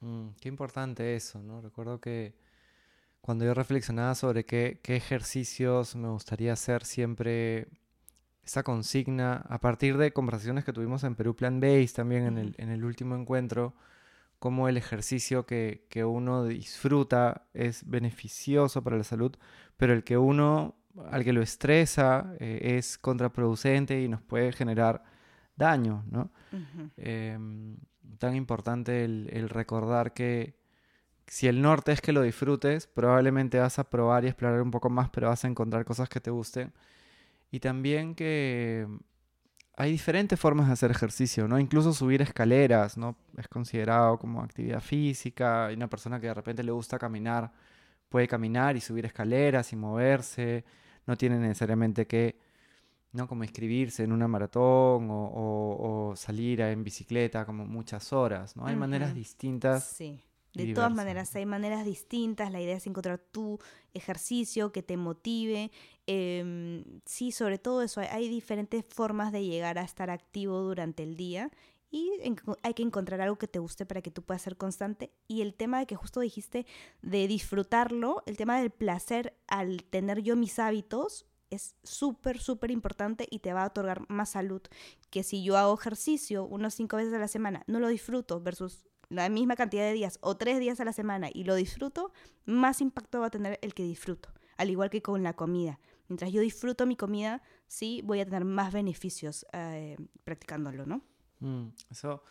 Mm, 0.00 0.28
qué 0.40 0.48
importante 0.48 1.16
eso, 1.16 1.42
¿no? 1.42 1.60
Recuerdo 1.60 2.00
que 2.00 2.34
cuando 3.20 3.44
yo 3.44 3.52
reflexionaba 3.52 4.14
sobre 4.14 4.46
qué, 4.46 4.80
qué 4.82 4.96
ejercicios 4.96 5.94
me 5.96 6.08
gustaría 6.08 6.52
hacer, 6.54 6.84
siempre 6.84 7.68
esa 8.44 8.62
consigna, 8.62 9.44
a 9.48 9.60
partir 9.60 9.98
de 9.98 10.12
conversaciones 10.12 10.64
que 10.64 10.72
tuvimos 10.72 11.04
en 11.04 11.14
Perú 11.16 11.36
Plan 11.36 11.60
Base, 11.60 11.88
también 11.94 12.24
en 12.26 12.38
el, 12.38 12.48
Ujú. 12.50 12.54
en 12.62 12.70
el 12.70 12.84
último 12.84 13.14
encuentro, 13.16 13.74
cómo 14.40 14.68
el 14.68 14.76
ejercicio 14.76 15.46
que, 15.46 15.86
que 15.90 16.04
uno 16.04 16.44
disfruta 16.46 17.46
es 17.54 17.88
beneficioso 17.88 18.82
para 18.82 18.96
la 18.96 19.04
salud, 19.04 19.36
pero 19.76 19.92
el 19.92 20.02
que 20.02 20.16
uno, 20.16 20.76
al 21.10 21.22
que 21.22 21.32
lo 21.32 21.42
estresa, 21.42 22.34
eh, 22.40 22.76
es 22.78 22.98
contraproducente 22.98 24.02
y 24.02 24.08
nos 24.08 24.22
puede 24.22 24.52
generar 24.52 25.04
daño, 25.56 26.04
¿no? 26.10 26.32
Em, 26.96 27.76
tan 28.18 28.34
importante 28.34 29.04
el, 29.04 29.28
el 29.30 29.50
recordar 29.50 30.14
que 30.14 30.58
si 31.26 31.46
el 31.46 31.60
norte 31.62 31.92
es 31.92 32.00
que 32.00 32.12
lo 32.12 32.22
disfrutes, 32.22 32.86
probablemente 32.86 33.58
vas 33.58 33.78
a 33.78 33.88
probar 33.88 34.24
y 34.24 34.28
explorar 34.28 34.62
un 34.62 34.70
poco 34.70 34.88
más, 34.90 35.10
pero 35.10 35.28
vas 35.28 35.44
a 35.44 35.48
encontrar 35.48 35.84
cosas 35.84 36.08
que 36.08 36.20
te 36.20 36.30
gusten. 36.30 36.72
Y 37.52 37.60
también 37.60 38.14
que 38.14 38.86
hay 39.80 39.92
diferentes 39.92 40.38
formas 40.38 40.66
de 40.68 40.72
hacer 40.74 40.90
ejercicio, 40.90 41.48
¿no? 41.48 41.58
Incluso 41.58 41.92
subir 41.92 42.22
escaleras, 42.22 42.96
¿no? 42.98 43.16
Es 43.36 43.48
considerado 43.48 44.18
como 44.18 44.42
actividad 44.42 44.80
física. 44.80 45.66
Hay 45.66 45.74
una 45.76 45.88
persona 45.88 46.20
que 46.20 46.26
de 46.28 46.34
repente 46.34 46.62
le 46.62 46.72
gusta 46.72 46.98
caminar, 46.98 47.50
puede 48.08 48.28
caminar 48.28 48.76
y 48.76 48.80
subir 48.80 49.06
escaleras 49.06 49.72
y 49.72 49.76
moverse. 49.76 50.64
No 51.06 51.16
tiene 51.16 51.38
necesariamente 51.38 52.06
que 52.06 52.38
¿no? 53.12 53.26
Como 53.26 53.42
inscribirse 53.44 54.04
en 54.04 54.12
una 54.12 54.28
maratón 54.28 55.10
o, 55.10 55.24
o- 55.26 56.10
o 56.10 56.16
salir 56.16 56.60
en 56.60 56.84
bicicleta 56.84 57.44
como 57.44 57.64
muchas 57.66 58.12
horas, 58.12 58.56
¿no? 58.56 58.66
Hay 58.66 58.76
maneras 58.76 59.14
distintas. 59.14 59.84
Sí. 59.84 60.20
De 60.54 60.74
todas 60.74 60.92
maneras, 60.92 61.34
hay 61.36 61.46
maneras 61.46 61.84
distintas. 61.84 62.50
La 62.52 62.60
idea 62.60 62.76
es 62.76 62.86
encontrar 62.86 63.18
tu 63.18 63.58
ejercicio 63.94 64.72
que 64.72 64.82
te 64.82 64.96
motive. 64.96 65.70
Em, 66.12 67.00
sí, 67.06 67.30
sobre 67.30 67.58
todo 67.58 67.82
eso. 67.82 68.00
Hay, 68.00 68.28
diferentes 68.28 68.84
formas 68.84 69.30
de 69.30 69.44
llegar 69.44 69.78
a 69.78 69.82
estar 69.82 70.10
activo 70.10 70.58
durante 70.58 71.04
el 71.04 71.16
día. 71.16 71.52
Y 71.92 72.10
hay 72.64 72.74
que 72.74 72.82
encontrar 72.82 73.20
algo 73.20 73.36
que 73.36 73.46
te 73.46 73.60
guste 73.60 73.86
para 73.86 74.02
que 74.02 74.10
tú 74.10 74.22
puedas 74.22 74.42
ser 74.42 74.56
constante. 74.56 75.12
Y 75.28 75.42
el 75.42 75.54
tema 75.54 75.78
de 75.78 75.86
que 75.86 75.94
justo 75.94 76.18
dijiste 76.18 76.66
de 77.00 77.28
disfrutarlo, 77.28 78.24
el 78.26 78.36
tema 78.36 78.58
del 78.60 78.70
placer 78.70 79.36
al 79.46 79.84
tener 79.84 80.20
yo 80.22 80.34
mis 80.34 80.58
hábitos, 80.58 81.26
es 81.48 81.76
súper, 81.84 82.40
súper 82.40 82.72
importante 82.72 83.28
y 83.30 83.38
te 83.38 83.52
va 83.52 83.62
a 83.62 83.68
otorgar 83.68 84.02
más 84.08 84.30
salud 84.30 84.62
que 85.10 85.22
si 85.22 85.42
yo 85.44 85.56
hago 85.56 85.74
ejercicio 85.74 86.44
unos 86.44 86.74
cinco 86.74 86.96
veces 86.96 87.12
a 87.12 87.18
la 87.18 87.26
semana, 87.26 87.64
no 87.66 87.80
lo 87.80 87.88
disfruto 87.88 88.40
versus 88.40 88.86
la 89.08 89.28
misma 89.28 89.56
cantidad 89.56 89.82
de 89.82 89.92
días 89.92 90.18
o 90.22 90.36
tres 90.36 90.60
días 90.60 90.78
a 90.78 90.84
la 90.84 90.92
semana 90.92 91.28
y 91.32 91.42
lo 91.42 91.56
disfruto, 91.56 92.12
más 92.46 92.80
impacto 92.80 93.18
va 93.18 93.26
a 93.26 93.30
tener 93.30 93.58
el 93.62 93.74
que 93.74 93.82
disfruto. 93.82 94.28
Al 94.56 94.70
igual 94.70 94.90
que 94.90 95.02
con 95.02 95.22
la 95.22 95.32
comida. 95.32 95.80
Mientras 96.10 96.32
yo 96.32 96.40
disfruto 96.40 96.86
mi 96.86 96.96
comida, 96.96 97.40
sí, 97.68 98.02
voy 98.04 98.18
a 98.18 98.24
tener 98.24 98.44
más 98.44 98.72
beneficios 98.72 99.46
eh, 99.52 99.96
practicándolo, 100.24 100.84
¿no? 100.84 101.02
Mm, 101.38 101.68
eso 101.88 102.24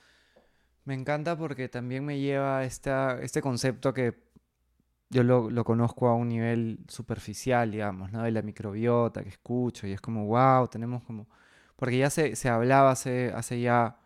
me 0.84 0.96
encanta 0.96 1.38
porque 1.38 1.70
también 1.70 2.04
me 2.04 2.20
lleva 2.20 2.66
esta, 2.66 3.22
este 3.22 3.42
concepto 3.42 3.94
que 3.94 4.22
yo 5.10 5.24
lo, 5.24 5.50
lo, 5.50 5.64
conozco 5.64 6.10
a 6.10 6.16
un 6.16 6.28
nivel 6.28 6.80
superficial, 6.90 7.72
digamos, 7.72 8.12
¿no? 8.12 8.22
De 8.24 8.32
la 8.32 8.42
microbiota 8.42 9.24
que 9.24 9.30
escucho 9.30 9.88
y 9.88 9.94
es 9.94 10.02
como, 10.02 10.26
wow, 10.26 10.68
tenemos 10.68 11.02
como... 11.04 11.30
Porque 11.78 11.98
ya 11.98 12.10
se, 12.10 12.36
se 12.36 12.50
hablaba 12.50 12.92
hace, 12.92 13.32
hace 13.34 13.62
ya 13.62 13.98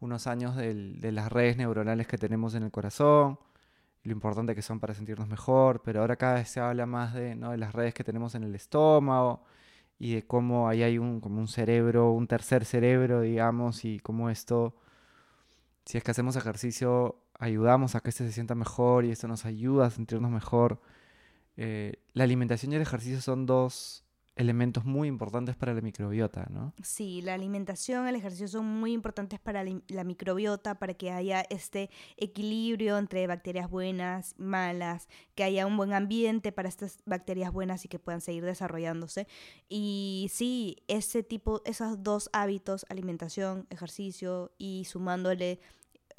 unos 0.00 0.26
años 0.26 0.56
del, 0.56 1.00
de 1.00 1.12
las 1.12 1.30
redes 1.30 1.56
neuronales 1.56 2.08
que 2.08 2.18
tenemos 2.18 2.56
en 2.56 2.64
el 2.64 2.72
corazón, 2.72 3.38
lo 4.02 4.12
importante 4.12 4.54
que 4.54 4.62
son 4.62 4.80
para 4.80 4.94
sentirnos 4.94 5.28
mejor, 5.28 5.82
pero 5.82 6.00
ahora 6.00 6.16
cada 6.16 6.34
vez 6.34 6.48
se 6.48 6.60
habla 6.60 6.86
más 6.86 7.14
de, 7.14 7.34
¿no? 7.34 7.50
de 7.50 7.58
las 7.58 7.74
redes 7.74 7.94
que 7.94 8.04
tenemos 8.04 8.34
en 8.34 8.44
el 8.44 8.54
estómago 8.54 9.44
y 9.98 10.14
de 10.14 10.26
cómo 10.26 10.68
ahí 10.68 10.82
hay 10.82 10.98
un, 10.98 11.20
como 11.20 11.40
un 11.40 11.48
cerebro, 11.48 12.12
un 12.12 12.26
tercer 12.26 12.64
cerebro, 12.64 13.20
digamos, 13.20 13.84
y 13.84 14.00
cómo 14.00 14.30
esto, 14.30 14.74
si 15.84 15.98
es 15.98 16.04
que 16.04 16.10
hacemos 16.12 16.36
ejercicio, 16.36 17.22
ayudamos 17.38 17.94
a 17.94 18.00
que 18.00 18.10
este 18.10 18.26
se 18.26 18.32
sienta 18.32 18.54
mejor 18.54 19.04
y 19.04 19.10
esto 19.10 19.28
nos 19.28 19.44
ayuda 19.44 19.86
a 19.86 19.90
sentirnos 19.90 20.30
mejor. 20.30 20.80
Eh, 21.56 22.02
la 22.14 22.24
alimentación 22.24 22.72
y 22.72 22.76
el 22.76 22.82
ejercicio 22.82 23.20
son 23.20 23.44
dos 23.44 24.04
elementos 24.40 24.84
muy 24.84 25.06
importantes 25.06 25.54
para 25.54 25.74
la 25.74 25.82
microbiota, 25.82 26.46
¿no? 26.50 26.72
Sí, 26.82 27.20
la 27.22 27.34
alimentación, 27.34 28.08
el 28.08 28.16
ejercicio 28.16 28.48
son 28.48 28.66
muy 28.66 28.92
importantes 28.92 29.38
para 29.38 29.62
la 29.64 30.04
microbiota, 30.04 30.78
para 30.78 30.94
que 30.94 31.10
haya 31.10 31.42
este 31.50 31.90
equilibrio 32.16 32.96
entre 32.96 33.26
bacterias 33.26 33.68
buenas, 33.68 34.34
malas, 34.38 35.08
que 35.34 35.44
haya 35.44 35.66
un 35.66 35.76
buen 35.76 35.92
ambiente 35.92 36.52
para 36.52 36.68
estas 36.68 37.00
bacterias 37.04 37.52
buenas 37.52 37.84
y 37.84 37.88
que 37.88 37.98
puedan 37.98 38.22
seguir 38.22 38.44
desarrollándose. 38.44 39.28
Y 39.68 40.30
sí, 40.32 40.78
ese 40.88 41.22
tipo, 41.22 41.60
esos 41.66 42.02
dos 42.02 42.30
hábitos, 42.32 42.86
alimentación, 42.88 43.66
ejercicio 43.70 44.52
y 44.56 44.86
sumándole 44.86 45.60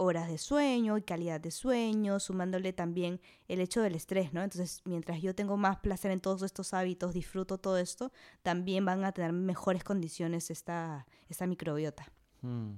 horas 0.02 0.28
de 0.28 0.38
sueño 0.38 0.98
y 0.98 1.04
calidad 1.04 1.40
de 1.40 1.52
sueño, 1.52 2.20
sumándole 2.20 2.74
también 2.74 3.22
el 3.48 3.60
hecho 3.60 3.82
del 3.82 3.96
estrés, 3.96 4.34
¿no? 4.34 4.42
Entonces, 4.42 4.82
mientras 4.86 5.22
yo 5.22 5.36
tengo 5.36 5.58
más 5.58 5.78
placer 5.78 6.12
en 6.12 6.20
todos 6.20 6.42
estos 6.42 6.74
hábitos, 6.74 7.14
disfruto 7.14 7.58
todo 7.58 7.78
esto, 7.78 8.12
también 8.42 8.84
van 8.86 9.04
a 9.04 9.12
tener 9.12 9.32
mejores 9.32 9.84
condiciones 9.84 10.50
esta, 10.50 11.06
esta 11.30 11.46
microbiota. 11.46 12.12
Mm. 12.42 12.72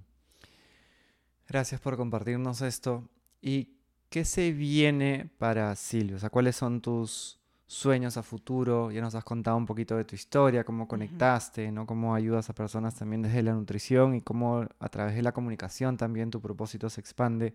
Gracias 1.47 1.79
por 1.79 1.97
compartirnos 1.97 2.61
esto. 2.61 3.07
¿Y 3.41 3.77
qué 4.09 4.25
se 4.25 4.51
viene 4.51 5.29
para 5.37 5.75
Silvio? 5.75 6.17
O 6.17 6.19
sea, 6.19 6.29
¿cuáles 6.29 6.55
son 6.55 6.81
tus 6.81 7.39
sueños 7.73 8.17
a 8.17 8.23
futuro. 8.23 8.91
Ya 8.91 9.01
nos 9.01 9.15
has 9.15 9.23
contado 9.23 9.57
un 9.57 9.65
poquito 9.65 9.97
de 9.97 10.05
tu 10.05 10.15
historia, 10.15 10.63
cómo 10.63 10.87
conectaste, 10.87 11.71
¿no? 11.71 11.85
Cómo 11.85 12.15
ayudas 12.15 12.49
a 12.49 12.53
personas 12.53 12.95
también 12.95 13.21
desde 13.23 13.41
la 13.43 13.53
nutrición 13.53 14.15
y 14.15 14.21
cómo 14.21 14.67
a 14.79 14.89
través 14.89 15.15
de 15.15 15.21
la 15.21 15.31
comunicación 15.31 15.97
también 15.97 16.29
tu 16.29 16.39
propósito 16.39 16.89
se 16.89 17.01
expande. 17.01 17.53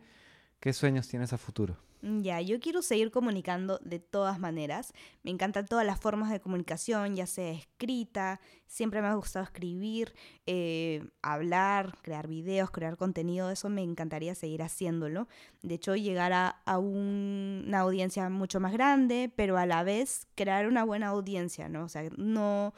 ¿Qué 0.61 0.73
sueños 0.73 1.07
tienes 1.07 1.33
a 1.33 1.39
futuro? 1.39 1.77
Mm, 2.03 2.23
ya, 2.23 2.41
yo 2.41 2.61
quiero 2.61 2.83
seguir 2.83 3.11
comunicando 3.11 3.79
de 3.83 3.99
todas 3.99 4.39
maneras. 4.39 4.93
Me 5.23 5.31
encantan 5.31 5.67
todas 5.67 5.85
las 5.87 6.01
formas 6.01 6.31
de 6.31 6.41
comunicación, 6.41 7.17
ya 7.17 7.27
sea 7.27 7.51
escrita, 7.51 8.41
siempre 8.67 9.01
me 9.01 9.09
ha 9.09 9.15
gustado 9.15 9.45
escribir, 9.45 10.15
eh, 10.47 11.05
hablar, 11.23 11.97
crear 12.03 12.29
videos, 12.29 12.71
crear 12.71 12.97
contenido, 12.97 13.51
eso 13.51 13.69
me 13.69 13.83
encantaría 13.83 14.35
seguir 14.35 14.63
haciéndolo. 14.63 15.29
De 15.63 15.75
hecho, 15.75 15.97
llegar 15.97 16.33
a, 16.33 16.49
a 16.67 16.79
una 16.79 17.81
audiencia 17.81 18.29
mucho 18.29 18.61
más 18.61 18.73
grande, 18.73 19.33
pero 19.35 19.59
a 19.59 19.67
la 19.67 19.83
vez 19.83 20.27
crear 20.35 20.67
una 20.67 20.85
buena 20.85 21.09
audiencia, 21.09 21.69
¿no? 21.69 21.85
O 21.85 21.89
sea, 21.89 22.09
no, 22.17 22.75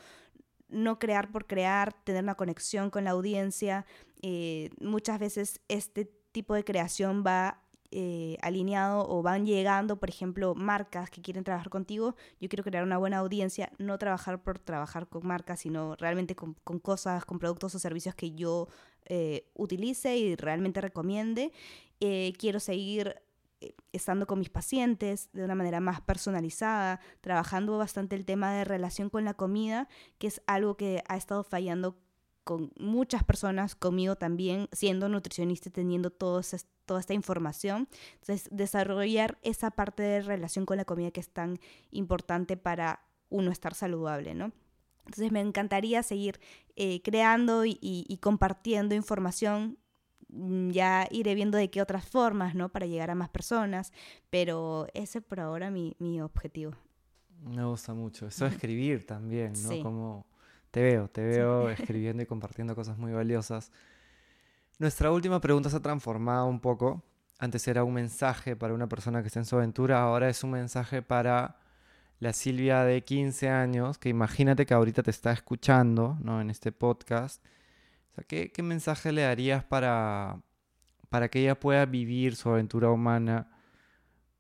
no 0.69 0.99
crear 0.99 1.31
por 1.31 1.47
crear, 1.47 1.93
tener 2.05 2.23
una 2.23 2.37
conexión 2.37 2.91
con 2.91 3.05
la 3.05 3.11
audiencia. 3.11 3.87
Eh, 4.23 4.71
muchas 4.81 5.19
veces 5.19 5.61
este 5.69 6.11
tipo 6.33 6.55
de 6.55 6.65
creación 6.65 7.25
va 7.27 7.63
eh, 7.93 8.37
alineado 8.41 9.09
o 9.09 9.23
van 9.23 9.47
llegando, 9.47 9.99
por 9.99 10.09
ejemplo, 10.09 10.55
marcas 10.55 11.11
que 11.11 11.21
quieren 11.23 11.43
trabajar 11.43 11.71
contigo, 11.71 12.15
yo 12.41 12.49
quiero 12.49 12.63
crear 12.63 12.85
una 12.85 12.99
buena 12.99 13.19
audiencia, 13.19 13.73
no 13.79 13.99
trabajar 13.99 14.43
por 14.43 14.59
trabajar 14.61 15.09
con 15.09 15.27
marcas, 15.27 15.61
sino 15.61 15.97
realmente 15.97 16.37
con, 16.37 16.55
cosas, 16.81 17.25
con 17.25 17.39
productos 17.39 17.75
o 17.75 17.79
servicios 17.79 18.15
que 18.15 18.33
yo 18.33 18.69
eh, 19.07 19.51
utilice 19.55 20.17
y 20.17 20.37
realmente 20.37 20.81
recomiende. 20.81 21.53
Eh, 21.99 22.33
quiero 22.39 22.61
seguir 22.61 23.21
estando 23.93 24.27
con 24.27 24.39
mis 24.39 24.51
pacientes 24.51 25.29
de 25.33 25.45
una 25.45 25.55
manera 25.55 25.81
más 25.81 26.01
personalizada, 26.01 27.01
trabajando 27.21 27.77
bastante 27.77 28.17
el 28.17 28.25
tema 28.25 28.53
de 28.55 28.65
relación 28.65 29.11
con 29.11 29.25
la 29.25 29.35
comida, 29.35 29.89
que 30.19 30.29
es 30.29 30.43
algo 30.47 30.77
que 30.77 31.03
ha 31.09 31.17
estado 31.17 31.43
fallando 31.43 31.99
con 32.51 32.73
muchas 32.81 33.23
personas, 33.23 33.77
conmigo 33.77 34.17
también, 34.17 34.69
siendo 34.73 35.09
nutricionista 35.09 35.69
y 35.69 35.71
teniendo 35.71 36.11
toda 36.11 36.41
esta 36.41 37.15
información. 37.15 37.87
Entonces, 38.15 38.49
desarrollar 38.51 39.39
esa 39.43 39.71
parte 39.71 40.03
de 40.03 40.21
relación 40.21 40.67
con 40.67 40.77
la 40.77 40.85
comida 40.85 41.13
que 41.13 41.21
es 41.21 41.29
tan 41.29 41.61
importante 41.93 42.57
para 42.57 43.05
uno 43.29 43.53
estar 43.53 43.73
saludable, 43.73 44.35
¿no? 44.35 44.51
Entonces, 45.07 45.31
me 45.31 45.39
encantaría 45.39 46.03
seguir 46.03 46.41
eh, 46.75 47.01
creando 47.03 47.65
y, 47.65 48.19
compartiendo 48.21 48.97
información 48.97 49.79
mm, 50.31 50.71
ya 50.71 51.07
iré 51.13 51.37
viendo 51.37 51.57
de 51.57 51.71
qué 51.71 51.81
otras 51.81 52.05
formas, 52.05 52.57
¿no? 52.57 52.69
Para 52.69 52.87
llegar 52.87 53.13
a 53.13 53.15
más 53.15 53.29
personas, 53.29 53.93
pero 54.29 54.89
ese 54.93 55.21
por 55.21 55.39
ahora 55.39 55.71
mi, 55.71 55.95
mi 56.01 56.21
objetivo. 56.21 56.73
Me 57.45 57.65
gusta 57.65 57.95
mucho. 57.95 58.27
Eso 58.27 58.45
escribir 58.47 59.07
también, 59.07 59.53
¿no? 59.63 59.83
Como 59.85 60.27
te 60.71 60.83
veo, 60.83 61.09
te 61.09 61.23
veo 61.23 61.71
escribiendo 61.71 62.23
y 62.23 62.27
compartiendo 62.27 62.75
cosas 62.75 62.99
muy 62.99 63.13
valiosas. 63.13 63.71
Nuestra 64.79 65.11
última 65.11 65.41
pregunta 65.41 65.71
se 65.71 65.77
ha 65.77 65.81
transformado 65.81 66.47
un 66.47 66.61
poco. 66.61 67.03
Antes 67.39 67.67
era 67.69 67.85
un 67.85 67.95
mensaje 67.95 68.57
para 68.57 68.75
una 68.75 68.89
persona 68.89 69.23
que 69.23 69.29
está 69.29 69.41
en 69.41 69.47
su 69.47 69.57
aventura, 69.57 70.03
ahora 70.03 70.29
es 70.29 70.45
un 70.45 70.51
mensaje 70.51 71.03
para 71.03 71.57
la 72.19 72.35
Silvia 72.35 72.85
de 72.85 73.03
15 73.03 73.49
años, 73.49 73.97
que 73.97 74.11
imagínate 74.11 74.67
que 74.67 74.75
ahorita 74.75 75.03
te 75.03 75.11
está 75.11 75.33
escuchando 75.33 76.19
¿no? 76.21 76.41
en 76.41 76.51
este 76.51 76.71
podcast. 76.71 77.43
¿qué, 78.27 78.53
mensaje 78.63 79.13
le 79.13 79.23
darías 79.23 79.65
para, 79.65 80.41
para 81.09 81.29
que 81.29 81.41
ella 81.41 81.59
pueda 81.59 81.87
vivir 81.87 82.37
su 82.37 82.51
aventura 82.51 82.91
humana 82.91 83.49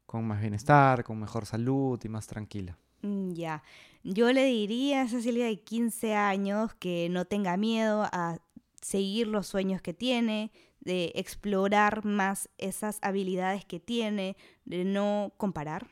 con 0.06 0.26
más 0.26 0.40
bienestar, 0.40 1.04
con 1.04 1.18
mejor 1.18 1.46
salud 1.46 1.98
y 2.04 2.08
más 2.08 2.26
tranquila? 2.26 2.76
Mm, 3.02 3.32
ya, 3.32 3.62
yo 4.02 4.32
le 4.32 4.44
diría 4.44 5.02
a 5.02 5.08
Silvia 5.08 5.46
de 5.46 5.60
15 5.60 6.14
años 6.14 6.74
que 6.74 7.08
no 7.10 7.24
tenga 7.24 7.56
miedo 7.56 8.08
a 8.12 8.38
seguir 8.80 9.26
los 9.26 9.46
sueños 9.46 9.82
que 9.82 9.92
tiene, 9.92 10.52
de 10.80 11.12
explorar 11.14 12.04
más 12.04 12.48
esas 12.56 12.98
habilidades 13.02 13.64
que 13.64 13.80
tiene, 13.80 14.36
de 14.64 14.84
no 14.84 15.34
comparar, 15.36 15.88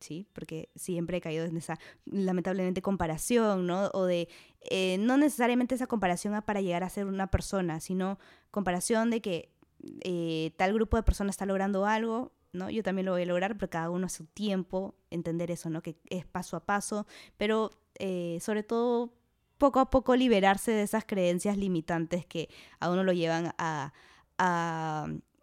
¿sí? 0.00 0.26
Porque 0.34 0.70
siempre 0.76 1.16
he 1.16 1.20
caído 1.20 1.46
en 1.46 1.56
esa, 1.56 1.78
lamentablemente, 2.04 2.82
comparación, 2.82 3.66
¿no? 3.66 3.90
O 3.94 4.04
de, 4.04 4.28
eh, 4.70 4.98
no 5.00 5.16
necesariamente 5.16 5.74
esa 5.74 5.86
comparación 5.86 6.40
para 6.42 6.60
llegar 6.60 6.84
a 6.84 6.90
ser 6.90 7.06
una 7.06 7.28
persona, 7.30 7.80
sino 7.80 8.18
comparación 8.50 9.10
de 9.10 9.22
que 9.22 9.54
eh, 10.02 10.52
tal 10.56 10.74
grupo 10.74 10.96
de 10.96 11.02
personas 11.02 11.34
está 11.34 11.46
logrando 11.46 11.86
algo, 11.86 12.32
¿no? 12.52 12.70
Yo 12.70 12.82
también 12.82 13.06
lo 13.06 13.12
voy 13.12 13.22
a 13.22 13.26
lograr, 13.26 13.56
pero 13.56 13.70
cada 13.70 13.90
uno 13.90 14.06
a 14.06 14.10
su 14.10 14.26
tiempo, 14.26 14.94
entender 15.10 15.50
eso, 15.50 15.70
¿no? 15.70 15.82
Que 15.82 15.96
es 16.10 16.26
paso 16.26 16.56
a 16.56 16.64
paso, 16.64 17.06
pero 17.36 17.70
eh, 17.98 18.38
sobre 18.40 18.62
todo 18.62 19.12
poco 19.58 19.80
a 19.80 19.90
poco 19.90 20.16
liberarse 20.16 20.70
de 20.70 20.82
esas 20.82 21.04
creencias 21.04 21.56
limitantes 21.56 22.24
que 22.24 22.48
a 22.80 22.90
uno 22.90 23.04
lo 23.04 23.12
llevan 23.12 23.52
a, 23.58 23.92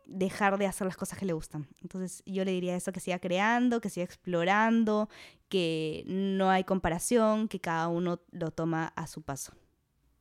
dejar 0.08 0.58
de 0.60 0.68
hacer 0.68 0.86
las 0.86 0.96
cosas 0.96 1.18
que 1.18 1.26
le 1.26 1.34
gustan. 1.34 1.68
Entonces 1.82 2.22
yo 2.28 2.46
le 2.46 2.52
diría 2.52 2.76
eso, 2.76 2.92
que 2.94 3.00
siga 3.00 3.20
creando, 3.20 3.82
que 3.82 3.90
siga 3.90 4.06
explorando, 4.06 5.10
que 5.50 6.04
no 6.06 6.50
hay 6.50 6.64
comparación, 6.64 7.48
que 7.48 7.60
cada 7.60 7.88
uno 7.88 8.22
lo 8.32 8.52
toma 8.52 8.94
a 8.96 9.08
su 9.08 9.24
paso. 9.24 9.54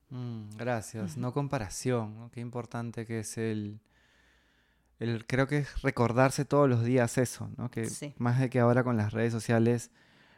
Mm, 0.08 0.56
gracias, 0.56 1.16
no 1.16 1.32
comparación, 1.32 2.30
qué 2.30 2.40
importante 2.40 3.04
que 3.04 3.20
es 3.20 3.36
el, 3.36 3.80
creo 5.26 5.46
que 5.46 5.58
es 5.58 5.82
recordarse 5.82 6.44
todos 6.44 6.68
los 6.68 6.84
días 6.84 7.18
eso, 7.18 7.50
¿no? 7.56 7.70
Que 7.70 7.88
más 8.18 8.38
de 8.38 8.50
que 8.50 8.60
ahora 8.60 8.84
con 8.84 8.96
las 8.96 9.12
redes 9.12 9.32
sociales 9.32 9.90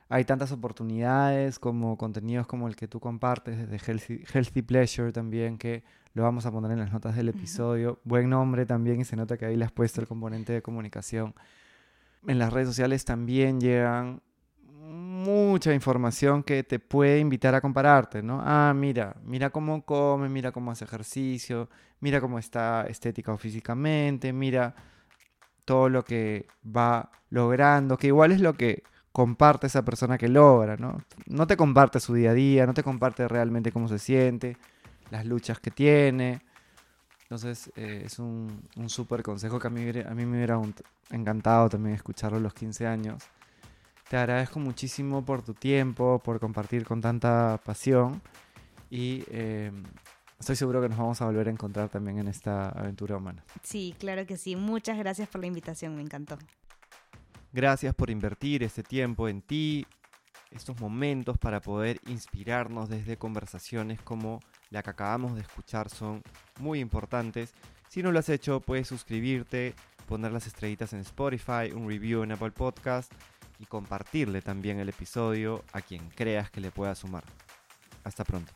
hay 0.08 0.24
tantas 0.24 0.52
oportunidades 0.52 1.58
como 1.58 1.98
contenidos 1.98 2.46
como 2.46 2.68
el 2.68 2.76
que 2.76 2.86
tú 2.86 3.00
compartes 3.00 3.58
desde 3.58 3.78
Healthy, 3.84 4.24
Healthy 4.32 4.62
Pleasure 4.62 5.12
también, 5.12 5.58
que 5.58 5.82
lo 6.14 6.22
vamos 6.22 6.46
a 6.46 6.52
poner 6.52 6.70
en 6.70 6.78
las 6.78 6.92
notas 6.92 7.16
del 7.16 7.28
episodio. 7.28 8.00
Buen 8.04 8.30
nombre 8.30 8.66
también 8.66 9.00
y 9.00 9.04
se 9.04 9.16
nota 9.16 9.36
que 9.36 9.46
ahí 9.46 9.56
le 9.56 9.64
has 9.64 9.72
puesto 9.72 10.00
el 10.00 10.06
componente 10.06 10.52
de 10.52 10.62
comunicación. 10.62 11.34
En 12.26 12.38
las 12.38 12.52
redes 12.52 12.68
sociales 12.68 13.04
también 13.04 13.60
llegan 13.60 14.22
mucha 15.26 15.74
información 15.74 16.42
que 16.42 16.62
te 16.62 16.78
puede 16.78 17.18
invitar 17.18 17.54
a 17.54 17.60
compararte, 17.60 18.22
¿no? 18.22 18.40
Ah, 18.44 18.72
mira, 18.74 19.16
mira 19.24 19.50
cómo 19.50 19.82
come, 19.84 20.28
mira 20.28 20.52
cómo 20.52 20.70
hace 20.70 20.84
ejercicio, 20.84 21.68
mira 22.00 22.20
cómo 22.20 22.38
está 22.38 22.86
estética 22.88 23.32
o 23.32 23.36
físicamente, 23.36 24.32
mira 24.32 24.74
todo 25.64 25.88
lo 25.88 26.04
que 26.04 26.46
va 26.64 27.10
logrando, 27.30 27.98
que 27.98 28.06
igual 28.08 28.32
es 28.32 28.40
lo 28.40 28.54
que 28.54 28.84
comparte 29.12 29.66
esa 29.66 29.84
persona 29.84 30.16
que 30.18 30.28
logra, 30.28 30.76
¿no? 30.76 31.02
No 31.26 31.46
te 31.46 31.56
comparte 31.56 32.00
su 32.00 32.14
día 32.14 32.30
a 32.30 32.34
día, 32.34 32.66
no 32.66 32.74
te 32.74 32.82
comparte 32.82 33.26
realmente 33.28 33.72
cómo 33.72 33.88
se 33.88 33.98
siente, 33.98 34.56
las 35.10 35.26
luchas 35.26 35.58
que 35.58 35.70
tiene. 35.70 36.42
Entonces 37.22 37.72
eh, 37.76 38.02
es 38.06 38.18
un, 38.20 38.62
un 38.76 38.88
súper 38.88 39.22
consejo 39.22 39.58
que 39.58 39.66
a 39.66 39.70
mí, 39.70 39.82
a 39.88 40.14
mí 40.14 40.26
me 40.26 40.36
hubiera 40.36 40.60
encantado 41.10 41.68
también 41.68 41.96
escucharlo 41.96 42.38
a 42.38 42.40
los 42.40 42.54
15 42.54 42.86
años. 42.86 43.22
Te 44.08 44.16
agradezco 44.16 44.60
muchísimo 44.60 45.24
por 45.24 45.42
tu 45.42 45.52
tiempo, 45.52 46.20
por 46.20 46.38
compartir 46.38 46.84
con 46.84 47.00
tanta 47.00 47.60
pasión 47.64 48.22
y 48.88 49.24
eh, 49.28 49.72
estoy 50.38 50.54
seguro 50.54 50.80
que 50.80 50.88
nos 50.88 50.98
vamos 50.98 51.20
a 51.20 51.26
volver 51.26 51.48
a 51.48 51.50
encontrar 51.50 51.88
también 51.88 52.18
en 52.18 52.28
esta 52.28 52.68
aventura 52.68 53.16
humana. 53.16 53.42
Sí, 53.64 53.96
claro 53.98 54.24
que 54.24 54.36
sí. 54.36 54.54
Muchas 54.54 54.96
gracias 54.96 55.28
por 55.28 55.40
la 55.40 55.48
invitación, 55.48 55.96
me 55.96 56.02
encantó. 56.02 56.38
Gracias 57.52 57.96
por 57.96 58.10
invertir 58.10 58.62
este 58.62 58.84
tiempo 58.84 59.28
en 59.28 59.42
ti, 59.42 59.86
estos 60.52 60.80
momentos 60.80 61.36
para 61.36 61.60
poder 61.60 61.98
inspirarnos 62.06 62.88
desde 62.88 63.16
conversaciones 63.16 64.00
como 64.02 64.40
la 64.70 64.84
que 64.84 64.90
acabamos 64.90 65.34
de 65.34 65.40
escuchar 65.40 65.88
son 65.88 66.22
muy 66.60 66.78
importantes. 66.78 67.54
Si 67.88 68.04
no 68.04 68.12
lo 68.12 68.20
has 68.20 68.28
hecho, 68.28 68.60
puedes 68.60 68.86
suscribirte, 68.86 69.74
poner 70.06 70.30
las 70.30 70.46
estrellitas 70.46 70.92
en 70.92 71.00
Spotify, 71.00 71.72
un 71.74 71.88
review 71.88 72.22
en 72.22 72.30
Apple 72.30 72.52
Podcast 72.52 73.12
y 73.58 73.66
compartirle 73.66 74.42
también 74.42 74.78
el 74.80 74.88
episodio 74.88 75.64
a 75.72 75.80
quien 75.80 76.08
creas 76.10 76.50
que 76.50 76.60
le 76.60 76.70
pueda 76.70 76.94
sumar. 76.94 77.24
Hasta 78.04 78.24
pronto. 78.24 78.52